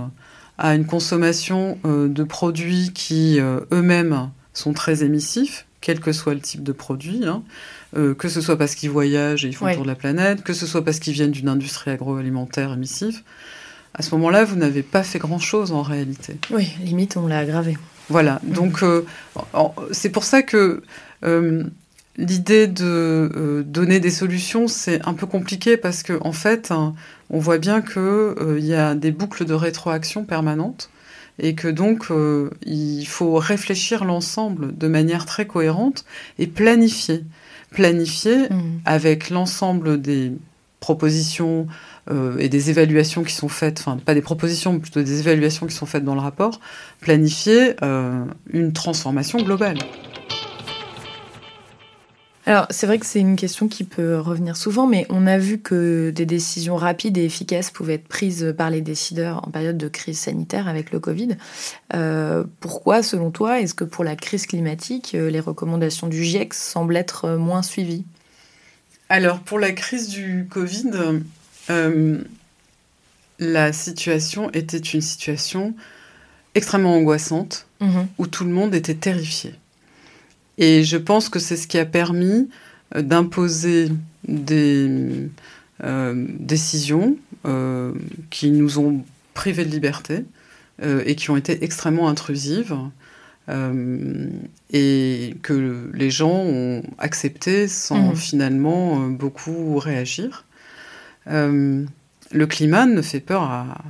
à 0.60 0.76
une 0.76 0.86
consommation 0.86 1.80
de 1.86 2.24
produits 2.24 2.92
qui 2.94 3.40
eux-mêmes 3.40 4.30
sont 4.54 4.74
très 4.74 5.04
émissifs, 5.04 5.66
quel 5.82 6.00
que 6.00 6.12
soit 6.12 6.34
le 6.34 6.40
type 6.40 6.64
de 6.64 6.72
produit, 6.72 7.24
hein, 7.26 7.44
que 7.94 8.28
ce 8.28 8.42
soit 8.42 8.58
parce 8.58 8.76
qu'ils 8.76 8.90
voyagent 8.90 9.46
et 9.46 9.48
ils 9.48 9.56
font 9.56 9.68
le 9.68 9.74
tour 9.74 9.84
de 9.84 9.88
la 9.88 9.96
planète, 9.96 10.44
que 10.44 10.54
ce 10.54 10.68
soit 10.68 10.84
parce 10.84 11.00
qu'ils 11.00 11.14
viennent 11.14 11.32
d'une 11.32 11.50
industrie 11.50 11.92
agroalimentaire 11.92 12.74
émissive, 12.74 13.22
à 13.98 14.04
ce 14.04 14.14
moment-là, 14.16 14.46
vous 14.46 14.56
n'avez 14.56 14.84
pas 14.84 15.04
fait 15.04 15.20
grand-chose 15.20 15.72
en 15.72 15.82
réalité. 15.82 16.38
Oui, 16.52 16.72
limite, 16.84 17.18
on 17.18 17.28
l'a 17.28 17.40
aggravé. 17.40 17.78
Voilà, 18.10 18.40
mhm. 18.44 18.54
donc 18.54 18.84
euh, 18.84 19.06
c'est 19.92 20.10
pour 20.10 20.24
ça 20.24 20.42
que 20.44 20.84
euh, 21.26 21.64
l'idée 22.18 22.68
de 22.68 22.86
euh, 22.86 23.64
donner 23.64 24.00
des 24.00 24.12
solutions, 24.12 24.68
c'est 24.68 25.06
un 25.06 25.14
peu 25.14 25.26
compliqué 25.26 25.78
parce 25.78 26.04
qu'en 26.04 26.28
en 26.28 26.32
fait, 26.32 26.72
hein, 26.72 26.94
on 27.30 27.40
voit 27.40 27.58
bien 27.58 27.82
qu'il 27.82 28.66
y 28.66 28.74
a 28.74 28.96
des 28.96 29.12
boucles 29.12 29.46
de 29.46 29.54
rétroaction 29.54 30.24
permanentes 30.24 30.90
et 31.40 31.54
que 31.54 31.68
donc 31.68 32.08
il 32.66 33.06
faut 33.06 33.36
réfléchir 33.36 34.06
l'ensemble 34.06 34.76
de 34.76 34.88
manière 34.88 35.26
très 35.26 35.46
cohérente 35.46 36.04
et 36.40 36.48
planifier. 36.48 37.24
Planifier 37.72 38.50
mhm. 38.50 38.80
avec 38.86 39.30
l'ensemble 39.30 40.02
des 40.02 40.32
propositions, 40.80 41.68
euh, 42.10 42.38
et 42.38 42.50
des 42.50 42.70
évaluations 42.70 43.24
qui 43.24 43.34
sont 43.34 43.50
faites, 43.50 43.80
enfin 43.80 43.98
pas 43.98 44.13
des 44.13 44.22
propositions, 44.22 44.74
mais 44.74 44.80
plutôt 44.80 45.02
des 45.02 45.20
évaluations 45.20 45.67
qui 45.67 45.76
sont 45.76 45.86
faites 45.86 46.04
dans 46.04 46.15
le 46.15 46.22
rapport, 46.22 46.60
planifier 47.02 47.76
euh, 47.84 48.24
une 48.50 48.74
transformation 48.74 49.39
globale. 49.39 49.78
Alors, 52.46 52.65
c'est 52.70 52.88
vrai 52.88 52.98
que 52.98 53.06
c'est 53.06 53.20
une 53.20 53.36
question 53.36 53.67
qui 53.67 53.84
peut 53.84 54.20
revenir 54.20 54.56
souvent, 54.56 54.88
mais 54.88 55.06
on 55.10 55.28
a 55.28 55.38
vu 55.38 55.58
que 55.58 56.12
des 56.12 56.26
décisions 56.26 56.78
rapides 56.78 57.17
et 57.17 57.26
efficaces 57.26 57.72
pouvaient 57.72 57.96
être 57.96 58.08
prises 58.08 58.56
par 58.58 58.70
les 58.70 58.80
décideurs 58.80 59.46
en 59.46 59.52
période 59.52 59.78
de 59.78 59.89
crise 59.89 60.17
sanitaire 60.17 60.70
avec 60.70 60.91
le 60.91 61.02
Covid. 61.02 61.36
Euh, 61.93 62.46
pourquoi, 62.62 63.04
selon 63.04 63.32
toi, 63.32 63.60
est-ce 63.60 63.74
que 63.74 63.84
pour 63.84 64.06
la 64.06 64.15
crise 64.15 64.48
climatique, 64.48 65.12
les 65.12 65.41
recommandations 65.41 66.08
du 66.08 66.24
GIEC 66.24 66.54
semblent 66.54 66.96
être 66.96 67.36
moins 67.36 67.63
suivies? 67.63 68.06
Alors, 69.10 69.39
pour 69.39 69.60
la 69.60 69.74
crise 69.74 70.08
du 70.08 70.48
Covid, 70.50 70.91
euh, 71.69 72.17
la 73.39 73.73
situation 73.73 74.49
était 74.51 74.77
une 74.77 75.01
situation 75.01 75.75
extrêmement 76.56 76.95
angoissante 76.95 77.67
mhm. 77.82 78.08
où 78.17 78.27
tout 78.27 78.45
le 78.45 78.51
monde 78.51 78.73
était 78.73 78.95
terrifié. 78.95 79.53
Et 80.58 80.84
je 80.84 80.97
pense 80.97 81.30
que 81.30 81.39
c'est 81.39 81.58
ce 81.58 81.67
qui 81.67 81.77
a 81.77 81.86
permis 81.86 82.49
euh, 82.95 83.01
d'imposer 83.01 83.89
des 84.27 85.30
euh, 85.84 86.25
décisions 86.39 87.17
qui 88.30 88.51
nous 88.51 88.77
ont 88.77 89.06
privés 89.34 89.63
de 89.63 89.69
liberté 89.69 90.25
et 90.84 91.15
qui 91.15 91.30
ont 91.30 91.38
été 91.38 91.63
extrêmement 91.63 92.10
intrusives 92.10 92.75
et 93.47 95.36
que 95.43 95.89
les 95.93 96.12
gens 96.12 96.41
ont 96.43 96.84
accepté 96.97 97.69
sans 97.69 98.10
mhm. 98.10 98.15
finalement 98.17 99.08
beaucoup 99.08 99.80
réagir. 99.80 100.43
Euh, 101.30 101.84
le 102.32 102.48
climat 102.48 102.86
ne 102.86 103.02
fait 103.02 103.20
peur 103.20 103.44
à 103.44 103.84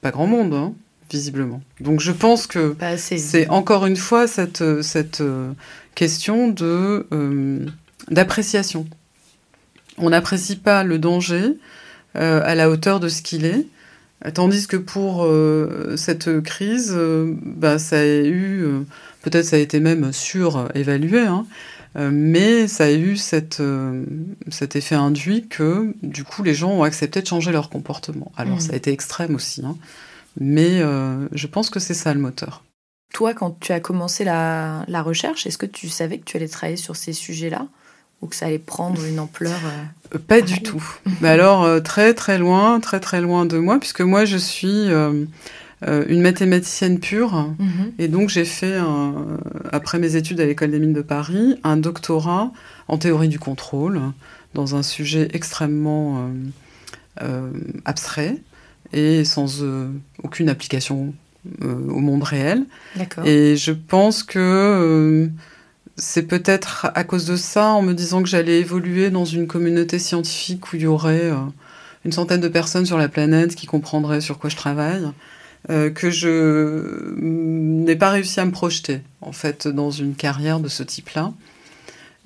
pas 0.00 0.10
grand 0.10 0.26
monde, 0.26 0.54
hein, 0.54 0.74
visiblement. 1.10 1.62
Donc 1.80 2.00
je 2.00 2.12
pense 2.12 2.46
que 2.46 2.76
c'est 2.96 3.48
encore 3.48 3.86
une 3.86 3.96
fois 3.96 4.26
cette, 4.26 4.82
cette 4.82 5.20
euh, 5.20 5.52
question 5.94 6.48
de 6.48 7.06
euh, 7.12 7.66
d'appréciation. 8.10 8.86
On 9.96 10.10
n'apprécie 10.10 10.56
pas 10.56 10.84
le 10.84 10.98
danger 10.98 11.56
à 12.16 12.54
la 12.54 12.70
hauteur 12.70 13.00
de 13.00 13.08
ce 13.08 13.22
qu'il 13.22 13.44
est, 13.44 13.66
tandis 14.34 14.68
que 14.68 14.76
pour 14.76 15.28
cette 15.96 16.40
crise, 16.42 16.96
bah, 16.96 17.80
ça 17.80 17.98
a 17.98 18.04
eu, 18.04 18.66
peut-être 19.22 19.44
ça 19.44 19.56
a 19.56 19.58
été 19.58 19.80
même 19.80 20.12
surévalué, 20.12 21.20
hein, 21.22 21.44
mais 21.96 22.66
ça 22.66 22.84
a 22.84 22.90
eu 22.90 23.16
cette, 23.16 23.60
euh, 23.60 24.04
cet 24.48 24.76
effet 24.76 24.94
induit 24.94 25.46
que, 25.48 25.94
du 26.02 26.24
coup, 26.24 26.42
les 26.42 26.54
gens 26.54 26.70
ont 26.70 26.82
accepté 26.82 27.22
de 27.22 27.26
changer 27.26 27.52
leur 27.52 27.70
comportement. 27.70 28.32
Alors, 28.36 28.60
ça 28.60 28.70
a 28.70 28.72
mmh. 28.72 28.76
été 28.76 28.92
extrême 28.92 29.34
aussi, 29.34 29.62
hein, 29.64 29.76
mais 30.40 30.80
euh, 30.80 31.28
je 31.32 31.46
pense 31.46 31.70
que 31.70 31.78
c'est 31.78 31.94
ça 31.94 32.12
le 32.12 32.20
moteur. 32.20 32.64
Toi, 33.12 33.32
quand 33.32 33.60
tu 33.60 33.72
as 33.72 33.80
commencé 33.80 34.24
la, 34.24 34.84
la 34.88 35.02
recherche, 35.02 35.46
est-ce 35.46 35.58
que 35.58 35.66
tu 35.66 35.88
savais 35.88 36.18
que 36.18 36.24
tu 36.24 36.36
allais 36.36 36.48
travailler 36.48 36.76
sur 36.76 36.96
ces 36.96 37.12
sujets-là? 37.12 37.68
Ou 38.22 38.26
que 38.26 38.34
ça 38.34 38.46
allait 38.46 38.58
prendre 38.58 39.04
une 39.04 39.20
ampleur 39.20 39.58
Pas 40.28 40.40
du 40.40 40.62
tout. 40.62 40.82
Mais 41.20 41.28
alors, 41.28 41.82
très 41.82 42.14
très 42.14 42.38
loin, 42.38 42.80
très 42.80 42.98
très 42.98 43.20
loin 43.20 43.44
de 43.44 43.58
moi, 43.58 43.78
puisque 43.78 44.00
moi, 44.00 44.24
je 44.24 44.38
suis 44.38 44.88
euh, 44.88 45.26
une 45.86 46.20
mathématicienne 46.20 46.98
pure. 46.98 47.54
Mhm. 47.58 47.92
Et 47.98 48.08
donc, 48.08 48.28
j'ai 48.30 48.44
fait, 48.44 48.78
après 49.70 49.98
mes 49.98 50.16
études 50.16 50.40
à 50.40 50.46
l'École 50.46 50.70
des 50.70 50.78
mines 50.78 50.92
de 50.92 51.02
Paris, 51.02 51.56
un 51.62 51.76
doctorat 51.76 52.52
en 52.88 52.98
théorie 52.98 53.28
du 53.28 53.38
contrôle 53.38 54.00
dans 54.54 54.76
un 54.76 54.82
sujet 54.82 55.28
extrêmement 55.32 56.18
euh, 56.18 56.30
euh, 57.22 57.50
abstrait 57.84 58.38
et 58.92 59.24
sans 59.24 59.64
aucune 60.22 60.48
application 60.48 61.14
au 61.60 62.00
monde 62.00 62.22
réel. 62.22 62.64
Et 63.24 63.56
je 63.56 63.72
pense 63.72 64.22
que 64.22 65.28
c'est 65.96 66.26
peut-être 66.26 66.90
à 66.94 67.04
cause 67.04 67.26
de 67.26 67.36
ça, 67.36 67.68
en 67.68 67.82
me 67.82 67.92
disant 67.92 68.22
que 68.22 68.28
j'allais 68.28 68.60
évoluer 68.60 69.10
dans 69.10 69.24
une 69.24 69.46
communauté 69.46 69.98
scientifique 69.98 70.72
où 70.72 70.76
il 70.76 70.82
y 70.82 70.86
aurait 70.86 71.32
une 72.04 72.12
centaine 72.12 72.40
de 72.40 72.48
personnes 72.48 72.86
sur 72.86 72.98
la 72.98 73.08
planète 73.08 73.54
qui 73.54 73.66
comprendraient 73.66 74.20
sur 74.20 74.38
quoi 74.38 74.48
je 74.48 74.56
travaille, 74.56 75.04
euh, 75.70 75.88
que 75.88 76.10
je 76.10 77.14
n'ai 77.16 77.96
pas 77.96 78.10
réussi 78.10 78.38
à 78.38 78.44
me 78.44 78.50
projeter, 78.50 79.00
en 79.22 79.32
fait, 79.32 79.66
dans 79.66 79.90
une 79.90 80.14
carrière 80.14 80.60
de 80.60 80.68
ce 80.68 80.82
type-là. 80.82 81.32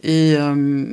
Et 0.03 0.35
euh, 0.37 0.93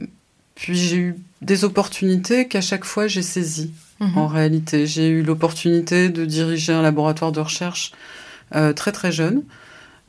puis 0.54 0.76
j'ai 0.76 0.98
eu 0.98 1.16
des 1.42 1.64
opportunités 1.64 2.48
qu'à 2.48 2.62
chaque 2.62 2.86
fois 2.86 3.08
j'ai 3.08 3.24
saisies, 3.24 3.74
mhm. 4.00 4.18
en 4.18 4.28
réalité. 4.28 4.86
J'ai 4.86 5.08
eu 5.08 5.24
l'opportunité 5.24 6.10
de 6.10 6.24
diriger 6.24 6.72
un 6.72 6.84
laboratoire 6.84 7.32
de 7.32 7.40
recherche 7.40 7.94
euh, 8.56 8.74
très 8.74 8.92
très 8.92 9.12
jeune. 9.12 9.42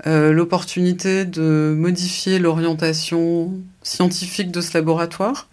l'opportunité 0.05 1.25
de 1.25 1.75
modifier 1.75 2.38
l'orientation 2.38 3.55
scientifique 3.83 4.51
de 4.51 4.61
ce 4.61 4.77
laboratoire 4.77 5.49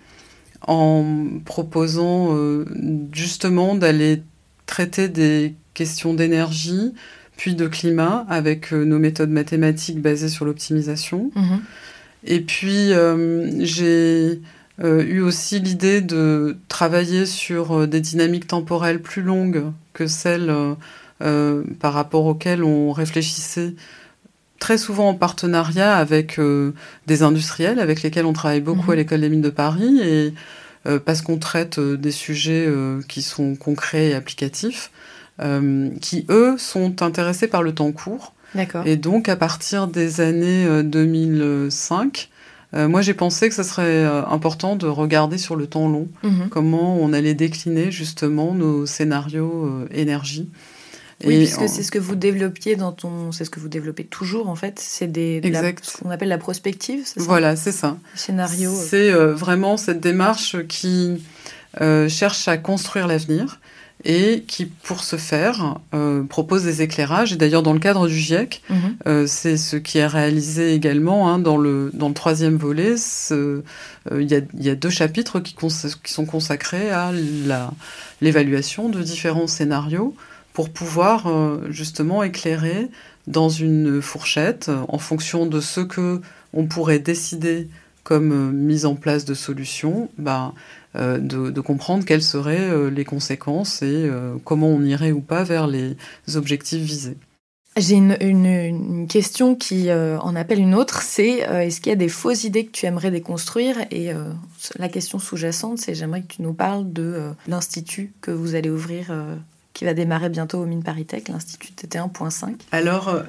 en 0.67 1.05
proposant 1.45 2.37
justement 3.13 3.75
d'aller 3.75 4.21
traiter 4.65 5.07
des 5.07 5.55
question 5.73 6.13
d'énergie, 6.13 6.93
puis 7.37 7.55
de 7.55 7.67
climat, 7.67 8.25
avec 8.29 8.73
euh, 8.73 8.83
nos 8.85 8.99
méthodes 8.99 9.29
mathématiques 9.29 10.01
basées 10.01 10.29
sur 10.29 10.45
l'optimisation. 10.45 11.31
Mhm. 11.35 11.61
Et 12.25 12.41
puis, 12.41 12.93
euh, 12.93 13.51
j'ai 13.59 14.39
eu 14.81 15.19
aussi 15.19 15.59
l'idée 15.59 16.01
de 16.01 16.57
travailler 16.67 17.25
sur 17.27 17.87
des 17.87 18.01
dynamiques 18.01 18.47
temporelles 18.47 19.01
plus 19.01 19.21
longues 19.21 19.65
que 19.93 20.07
celles 20.07 20.51
par 21.19 21.93
rapport 21.93 22.25
auxquelles 22.25 22.63
on 22.63 22.91
réfléchissait 22.91 23.75
très 24.59 24.79
souvent 24.79 25.09
en 25.09 25.13
partenariat 25.13 25.95
avec 25.95 26.39
des 27.05 27.21
industriels 27.21 27.79
avec 27.79 28.01
lesquels 28.01 28.25
on 28.25 28.33
travaille 28.33 28.61
beaucoup 28.61 28.89
à 28.89 28.95
mhm. 28.95 28.99
l'école 28.99 29.21
des 29.21 29.29
mines 29.29 29.41
de 29.41 29.51
Paris 29.51 29.99
et 30.01 30.33
parce 31.05 31.21
qu'on 31.21 31.37
traite 31.37 31.79
des 31.79 32.11
sujets 32.11 32.67
qui 33.07 33.21
sont 33.21 33.55
concrets 33.55 34.07
et 34.07 34.15
applicatifs. 34.15 34.89
Euh, 35.41 35.89
qui, 35.99 36.27
eux, 36.29 36.57
sont 36.59 37.01
intéressés 37.01 37.47
par 37.47 37.63
le 37.63 37.73
temps 37.73 37.91
court. 37.91 38.33
Et 38.85 38.97
donc, 38.97 39.29
à 39.29 39.35
partir 39.35 39.87
des 39.87 40.21
années 40.21 40.83
2005, 40.83 42.29
euh, 42.75 42.77
euh, 42.77 42.87
moi, 42.87 43.01
j'ai 43.01 43.15
pensé 43.15 43.49
que 43.49 43.55
ce 43.55 43.63
serait 43.63 44.05
important 44.05 44.75
de 44.75 44.85
regarder 44.85 45.39
sur 45.39 45.55
le 45.55 45.65
temps 45.65 45.89
long 45.89 46.07
mhm. 46.21 46.49
comment 46.49 46.97
on 46.97 47.13
allait 47.13 47.33
décliner 47.33 47.89
justement 47.89 48.53
nos 48.53 48.85
scénarios 48.85 49.87
énergie. 49.89 50.49
Oui, 51.25 51.37
puisque 51.37 51.67
c'est 51.67 51.83
ce 51.83 51.89
que 51.89 51.99
vous 51.99 52.15
développiez 52.15 52.75
dans 52.75 52.91
ton, 52.91 53.31
c'est 53.31 53.45
ce 53.45 53.49
que 53.49 53.59
vous 53.59 53.69
développez 53.69 54.03
toujours 54.03 54.49
en 54.49 54.55
fait. 54.55 54.79
C'est 54.79 55.07
des 55.07 55.41
ce 55.81 55.97
qu'on 55.97 56.11
appelle 56.11 56.29
la 56.29 56.37
prospective. 56.37 57.05
Ça? 57.05 57.13
Voilà, 57.17 57.55
c'est 57.55 57.71
ça. 57.71 57.97
Scénario. 58.13 58.71
C'est 58.71 59.11
vraiment 59.11 59.77
cette 59.77 59.99
démarche 59.99 60.57
qui 60.67 61.23
cherche 62.07 62.47
à 62.47 62.57
construire 62.57 63.07
l'avenir 63.07 63.59
et 64.05 64.43
qui, 64.47 64.65
pour 64.65 65.03
ce 65.03 65.15
faire, 65.15 65.79
euh, 65.93 66.23
propose 66.23 66.63
des 66.63 66.81
éclairages. 66.81 67.33
Et 67.33 67.35
d'ailleurs, 67.37 67.63
dans 67.63 67.73
le 67.73 67.79
cadre 67.79 68.07
du 68.07 68.17
GIEC, 68.17 68.61
mhm. 68.69 68.77
euh, 69.07 69.27
c'est 69.27 69.57
ce 69.57 69.77
qui 69.77 69.99
est 69.99 70.07
réalisé 70.07 70.73
également 70.73 71.29
hein, 71.29 71.39
dans, 71.39 71.57
le, 71.57 71.89
dans 71.93 72.09
le 72.09 72.13
troisième 72.13 72.57
volet. 72.57 72.95
Euh, 73.31 73.61
il 74.11 74.29
y, 74.29 74.35
a, 74.35 74.41
y, 74.59 74.69
a, 74.69 74.75
deux 74.75 74.89
chapitres 74.89 75.39
qui, 75.39 75.55
qui 75.55 76.13
sont 76.13 76.25
consacrés 76.25 76.91
à 76.91 77.11
l'évaluation 78.21 78.89
de 78.89 79.01
différents 79.01 79.47
scénarios 79.47 80.15
pour 80.51 80.69
pouvoir 80.69 81.25
justement 81.69 82.21
éclairer 82.21 82.89
dans 83.25 83.49
une 83.49 84.01
fourchette 84.01 84.69
en 84.87 84.97
fonction 84.99 85.45
de 85.45 85.61
ce 85.61 85.79
que 85.79 86.21
on 86.53 86.65
pourrait 86.65 86.99
décider 86.99 87.69
comme 88.03 88.51
mise 88.51 88.85
en 88.85 88.95
place 88.95 89.25
de 89.25 89.33
solutions. 89.33 90.09
Ben, 90.17 90.53
euh, 90.95 91.17
de, 91.17 91.59
comprendre 91.59 92.05
quelles 92.05 92.21
seraient 92.21 92.69
euh, 92.69 92.91
les 92.91 93.03
conséquences 93.03 93.81
et 93.81 94.05
euh, 94.05 94.35
comment 94.43 94.67
on 94.67 94.83
irait 94.83 95.11
ou 95.11 95.21
pas 95.21 95.43
vers 95.43 95.65
les 95.65 95.95
objectifs 96.35 96.83
visés. 96.83 97.17
J'ai 97.77 97.95
une, 97.95 99.07
question 99.09 99.55
qui 99.55 99.91
en 99.91 100.35
appelle 100.35 100.59
une 100.59 100.75
autre, 100.75 101.01
c'est 101.01 101.39
est-ce 101.39 101.81
qu'il 101.81 101.89
y 101.89 101.93
a 101.93 101.95
des 101.95 102.07
fausses 102.07 102.43
idées 102.43 102.67
que 102.67 102.71
tu 102.71 102.85
aimerais 102.85 103.09
déconstruire? 103.09 103.77
Et 103.89 104.11
la 104.77 104.89
question 104.89 105.17
sous-jacente, 105.17 105.79
c'est 105.79 105.95
j'aimerais 105.95 106.21
que 106.21 106.35
tu 106.35 106.43
nous 106.43 106.53
parles 106.53 106.93
de 106.93 107.31
l'institut 107.47 108.13
que 108.21 108.29
vous 108.29 108.53
allez 108.53 108.69
ouvrir, 108.69 109.11
qui 109.73 109.85
va 109.85 109.95
démarrer 109.95 110.29
bientôt 110.29 110.59
au 110.59 110.67
Mines 110.67 110.83
Paritech, 110.83 111.29
l'institut 111.29 111.71
TT1.5. 111.73 112.57
Alors, 112.71 113.23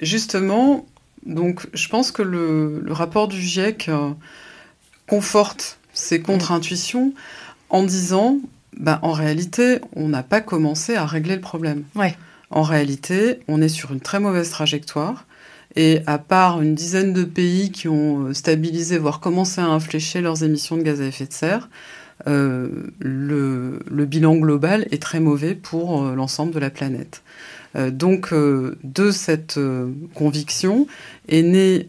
justement, 0.00 0.86
donc, 1.26 1.66
je 1.74 1.88
pense 1.88 2.12
que 2.12 2.22
le, 2.22 2.80
le 2.80 2.92
rapport 2.92 3.28
du 3.28 3.40
GIEC 3.40 3.90
conforte 5.06 5.78
ces 5.92 6.20
contre-intuitions 6.20 7.12
en 7.70 7.82
disant, 7.82 8.38
bah, 8.76 8.98
en 9.02 9.12
réalité, 9.12 9.80
on 9.96 10.08
n'a 10.08 10.22
pas 10.22 10.40
commencé 10.40 10.94
à 10.94 11.04
régler 11.04 11.34
le 11.34 11.40
problème. 11.40 11.84
En 12.50 12.62
réalité, 12.62 13.40
on 13.48 13.60
est 13.60 13.68
sur 13.68 13.92
une 13.92 14.00
très 14.00 14.20
mauvaise 14.20 14.50
trajectoire. 14.50 15.26
Et 15.76 16.00
à 16.06 16.18
part 16.18 16.62
une 16.62 16.74
dizaine 16.74 17.12
de 17.12 17.24
pays 17.24 17.70
qui 17.70 17.88
ont 17.88 18.24
euh, 18.24 18.34
stabilisé, 18.34 18.96
voire 18.96 19.20
commencé 19.20 19.60
à 19.60 19.66
infléchir 19.66 20.22
leurs 20.22 20.42
émissions 20.42 20.76
de 20.76 20.82
gaz 20.82 21.00
à 21.00 21.04
effet 21.04 21.26
de 21.26 21.32
serre, 21.32 21.68
euh, 22.26 22.68
le, 22.98 23.78
bilan 24.06 24.36
global 24.36 24.88
est 24.90 25.00
très 25.00 25.20
mauvais 25.20 25.54
pour 25.54 26.02
euh, 26.02 26.14
l'ensemble 26.14 26.52
de 26.52 26.58
la 26.58 26.70
planète. 26.70 27.22
Donc, 27.74 28.32
de 28.32 29.10
cette 29.10 29.58
conviction 30.14 30.86
est 31.28 31.42
née 31.42 31.86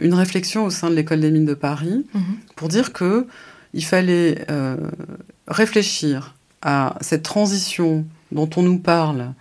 une 0.00 0.14
réflexion 0.14 0.64
au 0.64 0.70
sein 0.70 0.90
de 0.90 0.94
l'école 0.94 1.20
des 1.20 1.30
mines 1.30 1.46
de 1.46 1.54
Paris 1.54 2.04
mhm. 2.14 2.22
pour 2.56 2.68
dire 2.68 2.92
que 2.92 3.26
il 3.74 3.84
fallait 3.84 4.44
euh, 4.50 4.76
réfléchir 5.48 6.34
à 6.62 6.96
cette 7.00 7.24
transition 7.24 8.06
dont 8.32 8.48
on 8.56 8.62
nous 8.62 8.78
parle 8.78 9.34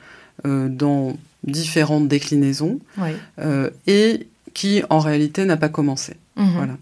euh, 0.46 0.68
dans 0.68 1.16
différentes 1.44 2.08
déclinaisons 2.08 2.80
euh, 3.40 3.70
et 3.88 4.28
qui 4.54 4.84
en 4.90 5.00
réalité 5.00 5.46
n'a 5.46 5.58
pas 5.58 5.70
commencé. 5.70 6.16
Mhm. 6.36 6.50
Voilà. 6.56 6.78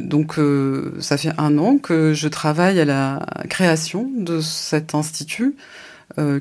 donc 0.00 0.38
ça 1.00 1.16
fait 1.16 1.32
un 1.38 1.58
an 1.58 1.78
que 1.78 2.14
je 2.14 2.28
travaille 2.28 2.80
à 2.80 2.84
la 2.84 3.26
création 3.48 4.08
de 4.16 4.40
cet 4.40 4.94
institut 4.94 5.54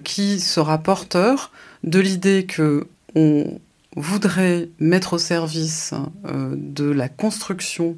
qui 0.04 0.40
sera 0.40 0.78
porteur 0.78 1.52
de 1.84 2.00
l'idée 2.00 2.46
que 2.46 2.88
on 3.16 3.60
voudrait 3.96 4.70
mettre 4.80 5.14
au 5.14 5.18
service 5.18 5.94
de 6.26 6.90
la 6.90 7.10
construction 7.10 7.98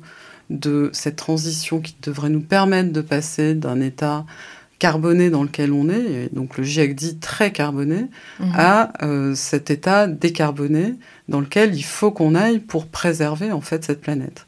de 0.49 0.89
cette 0.93 1.15
transition 1.15 1.79
qui 1.79 1.95
devrait 2.01 2.29
nous 2.29 2.41
permettre 2.41 2.91
de 2.91 3.01
passer 3.01 3.55
d'un 3.55 3.81
état 3.81 4.25
carboné 4.79 5.29
dans 5.29 5.43
lequel 5.43 5.71
on 5.71 5.89
est, 5.89 6.25
et 6.25 6.29
donc 6.31 6.57
le 6.57 6.63
GIEC 6.63 6.95
dit 6.95 7.17
très 7.17 7.51
carboné, 7.51 8.07
mhm. 8.39 8.51
à 8.55 8.91
euh, 9.03 9.33
cet 9.35 9.71
état 9.71 10.07
décarboné 10.07 10.95
dans 11.29 11.39
lequel 11.39 11.75
il 11.75 11.83
faut 11.83 12.11
qu'on 12.11 12.35
aille 12.35 12.59
pour 12.59 12.87
préserver 12.87 13.51
en 13.51 13.61
fait 13.61 13.83
cette 13.83 14.01
planète. 14.01 14.45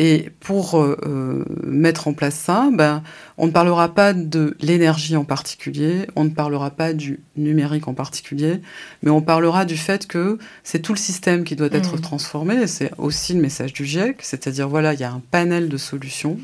Et 0.00 0.30
pour 0.38 0.78
euh, 0.80 0.96
euh, 1.04 1.44
mettre 1.66 2.06
en 2.06 2.12
place 2.12 2.36
ça, 2.36 2.70
ben, 2.72 3.02
on 3.36 3.48
ne 3.48 3.50
parlera 3.50 3.88
pas 3.88 4.12
de 4.12 4.56
l'énergie 4.60 5.16
en 5.16 5.24
particulier, 5.24 6.06
on 6.14 6.22
ne 6.22 6.30
parlera 6.30 6.70
pas 6.70 6.92
du 6.92 7.18
numérique 7.36 7.88
en 7.88 7.94
particulier, 7.94 8.60
mais 9.02 9.10
on 9.10 9.20
parlera 9.20 9.64
du 9.64 9.76
fait 9.76 10.06
que 10.06 10.38
c'est 10.62 10.78
tout 10.78 10.92
le 10.92 10.98
système 10.98 11.42
qui 11.42 11.56
doit 11.56 11.66
être 11.72 11.96
mmh. 11.96 12.00
transformé, 12.00 12.62
et 12.62 12.66
c'est 12.68 12.92
aussi 12.96 13.34
le 13.34 13.40
message 13.40 13.72
du 13.72 13.84
GIEC, 13.84 14.18
c'est-à-dire 14.22 14.68
voilà, 14.68 14.94
il 14.94 15.00
y 15.00 15.04
a 15.04 15.10
un 15.10 15.20
panel 15.32 15.68
de 15.68 15.76
solutions, 15.76 16.38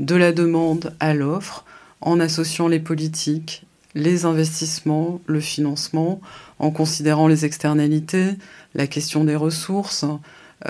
de 0.00 0.14
la 0.14 0.32
demande 0.32 0.94
à 0.98 1.12
l'offre, 1.12 1.66
en 2.00 2.18
associant 2.20 2.68
les 2.68 2.80
politiques, 2.80 3.66
les 3.94 4.24
investissements, 4.24 5.20
le 5.26 5.40
financement, 5.40 6.22
en 6.58 6.70
considérant 6.70 7.28
les 7.28 7.44
externalités, 7.44 8.30
la 8.74 8.86
question 8.86 9.24
des 9.24 9.36
ressources, 9.36 10.06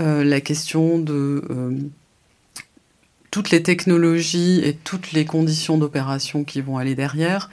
euh, 0.00 0.24
la 0.24 0.40
question 0.40 0.98
de 0.98 1.44
toutes 3.34 3.50
les 3.50 3.64
technologies 3.64 4.60
et 4.62 4.74
toutes 4.74 5.10
les 5.10 5.24
conditions 5.24 5.76
d'opération 5.76 6.44
qui 6.44 6.60
vont 6.60 6.78
aller 6.78 6.94
derrière, 6.94 7.50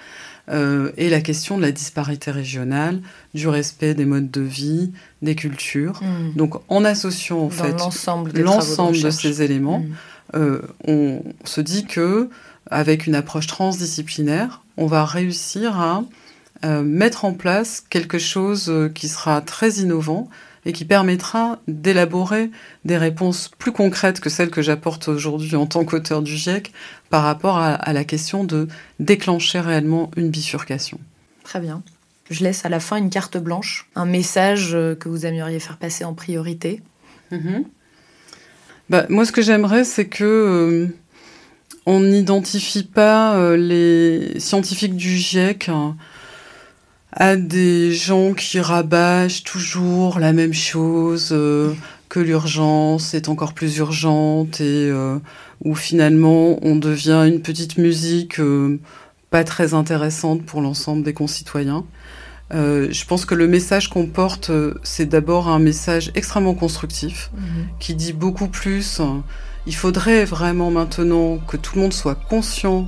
euh, 0.49 0.91
et 0.95 1.09
la 1.09 1.21
question 1.21 1.57
de 1.57 1.63
la 1.63 1.71
disparité 1.71 2.29
régionale, 2.29 3.01
du 3.33 3.47
respect 3.47 3.95
des 3.95 4.05
modes 4.05 4.29
de 4.29 4.41
vie, 4.41 4.91
des 5.23 5.33
cultures. 5.33 5.99
Hmm. 6.03 6.33
Donc 6.35 6.61
en 6.67 6.85
associant 6.85 7.39
en 7.39 7.49
fait 7.49 7.71
l'ensemble 7.71 8.31
de, 8.31 9.09
ces 9.09 9.41
éléments, 9.41 9.79
hmm. 9.79 9.93
euh, 10.35 10.61
on 10.87 11.23
se 11.45 11.61
dit 11.61 11.85
que 11.85 12.29
avec 12.69 13.07
une 13.07 13.15
approche 13.15 13.47
transdisciplinaire, 13.47 14.61
on 14.77 14.85
va 14.85 15.03
réussir 15.03 15.79
à 15.79 16.03
euh, 16.63 16.83
mettre 16.83 17.25
en 17.25 17.33
place 17.33 17.83
quelque 17.89 18.19
chose 18.19 18.71
qui 18.93 19.07
sera 19.07 19.41
très 19.41 19.71
innovant 19.77 20.29
et 20.65 20.73
qui 20.73 20.85
permettra 20.85 21.59
d'élaborer 21.67 22.51
des 22.85 22.97
réponses 22.97 23.49
plus 23.57 23.71
concrètes 23.71 24.19
que 24.19 24.29
celles 24.29 24.51
que 24.51 24.61
j'apporte 24.61 25.07
aujourd'hui 25.07 25.55
en 25.55 25.65
tant 25.65 25.85
qu'auteur 25.85 26.21
du 26.21 26.35
GIEC 26.35 26.71
par 27.09 27.23
rapport 27.23 27.57
à, 27.57 27.93
la 27.93 28.03
question 28.03 28.43
de 28.43 28.67
déclencher 28.99 29.59
réellement 29.59 30.11
une 30.15 30.29
bifurcation. 30.29 30.99
Très 31.43 31.59
bien. 31.59 31.83
Je 32.29 32.43
laisse 32.43 32.65
à 32.65 32.69
la 32.69 32.79
fin 32.79 32.97
une 32.97 33.09
carte 33.09 33.37
blanche, 33.37 33.89
un 33.95 34.05
message 34.05 34.73
euh, 34.73 34.95
que 34.95 35.09
vous 35.09 35.25
aimeriez 35.25 35.59
faire 35.59 35.77
passer 35.77 36.05
en 36.05 36.13
priorité. 36.13 36.81
Mhm. 37.31 37.65
Bah, 38.89 39.05
moi, 39.09 39.25
ce 39.25 39.33
que 39.33 39.41
j'aimerais, 39.41 39.83
c'est 39.83 40.07
que 40.07 40.23
euh, 40.23 40.87
on 41.85 41.99
n'identifie 41.99 42.83
pas 42.83 43.35
euh, 43.35 43.57
les 43.57 44.39
scientifiques 44.39 44.95
du 44.95 45.17
GIEC 45.17 45.69
hein, 45.69 45.97
à 47.11 47.35
des 47.35 47.93
gens 47.93 48.33
qui 48.33 48.59
rabâchent 48.59 49.43
toujours 49.43 50.19
la 50.19 50.33
même 50.33 50.53
chose, 50.53 51.29
euh, 51.31 51.73
que 52.09 52.19
l'urgence 52.19 53.13
est 53.13 53.29
encore 53.29 53.53
plus 53.53 53.77
urgente 53.77 54.61
et 54.61 54.89
euh, 54.89 55.17
où 55.63 55.75
finalement 55.75 56.57
on 56.61 56.75
devient 56.75 57.25
une 57.27 57.41
petite 57.41 57.77
musique 57.77 58.39
euh, 58.39 58.79
pas 59.29 59.43
très 59.43 59.73
intéressante 59.73 60.43
pour 60.45 60.61
l'ensemble 60.61 61.03
des 61.03 61.13
concitoyens. 61.13 61.85
je 62.51 63.05
pense 63.05 63.25
que 63.25 63.35
le 63.35 63.47
message 63.47 63.89
qu'on 63.89 64.07
porte, 64.07 64.51
c'est 64.83 65.05
d'abord 65.05 65.47
un 65.47 65.59
message 65.59 66.11
extrêmement 66.15 66.53
constructif, 66.53 67.31
mhm. 67.33 67.67
qui 67.79 67.95
dit 67.95 68.11
beaucoup 68.11 68.49
plus. 68.49 68.99
Il 69.67 69.75
faudrait 69.75 70.25
vraiment 70.25 70.69
maintenant 70.69 71.37
que 71.37 71.55
tout 71.55 71.75
le 71.75 71.83
monde 71.83 71.93
soit 71.93 72.15
conscient 72.15 72.87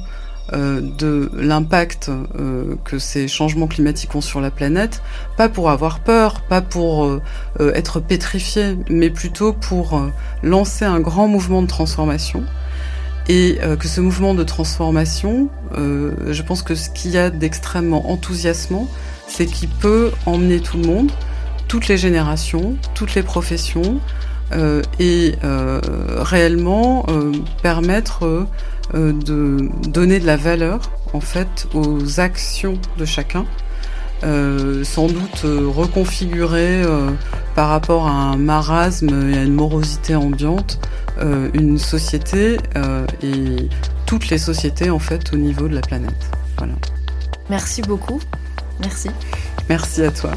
euh, 0.51 0.82
de 0.82 1.32
l'impact 1.34 2.10
euh, 2.10 2.75
que 2.84 2.99
ces 2.99 3.29
changements 3.29 3.67
climatiques 3.67 4.13
ont 4.13 4.19
sur 4.19 4.41
la 4.41 4.51
planète, 4.51 5.01
pas 5.38 5.47
pour 5.47 5.69
avoir 5.69 6.01
peur, 6.01 6.41
pas 6.41 6.62
pour 6.62 7.06
euh, 7.06 7.21
être 7.73 8.01
pétrifié, 8.01 8.77
mais 8.89 9.10
plutôt 9.10 9.53
pour 9.53 10.01
lancer 10.43 10.84
un 10.84 10.99
grand 10.99 11.29
mouvement 11.29 11.62
de 11.62 11.67
transformation. 11.67 12.43
Et 13.29 13.58
que 13.79 13.88
ce 13.88 14.01
mouvement 14.01 14.34
de 14.34 14.43
transformation, 14.43 15.47
je 15.77 16.41
pense 16.41 16.62
que 16.62 16.75
ce 16.75 16.89
qu'il 16.89 17.12
y 17.12 17.17
a 17.17 17.29
d'extrêmement 17.29 18.12
enthousiasmant, 18.12 18.89
c'est 19.29 19.45
qu'il 19.45 19.69
peut 19.69 20.12
emmener 20.25 20.60
tout 20.60 20.75
le 20.75 20.86
monde, 20.86 21.10
toutes 21.69 21.88
les 21.88 21.97
générations, 21.97 22.75
toutes 22.95 23.15
les 23.15 23.23
professions, 23.23 24.01
et 24.99 25.36
réellement 25.41 27.06
permettre 27.62 28.45
de 28.93 29.69
donner 29.88 30.19
de 30.19 30.26
la 30.26 30.38
valeur 30.38 30.80
en 31.13 31.22
fait 31.22 31.67
aux 31.74 32.19
actions 32.19 32.78
de 32.98 33.06
chacun 33.06 33.46
euh, 34.24 34.86
sans 34.86 35.08
doute 35.08 35.43
euh, 35.43 35.67
reconfigurer 35.67 36.82
euh, 36.82 37.10
par 37.56 37.67
rapport 37.67 38.08
à 38.08 38.12
un 38.12 38.38
marasme 38.38 39.10
et 39.30 39.38
à 39.38 39.43
une 39.43 39.54
morosité 39.54 40.15
ambiante 40.15 40.80
une 41.54 41.78
société 41.78 42.58
et 43.22 43.69
toutes 44.08 44.30
les 44.30 44.39
sociétés 44.39 44.89
en 44.89 44.98
fait 44.98 45.32
au 45.32 45.38
niveau 45.38 45.67
de 45.67 45.76
la 45.76 45.82
planète. 45.82 46.32
Voilà. 46.58 46.74
Merci 47.52 47.84
beaucoup. 47.84 48.19
Merci. 48.82 49.10
Merci 49.69 50.02
à 50.02 50.12
toi. 50.12 50.32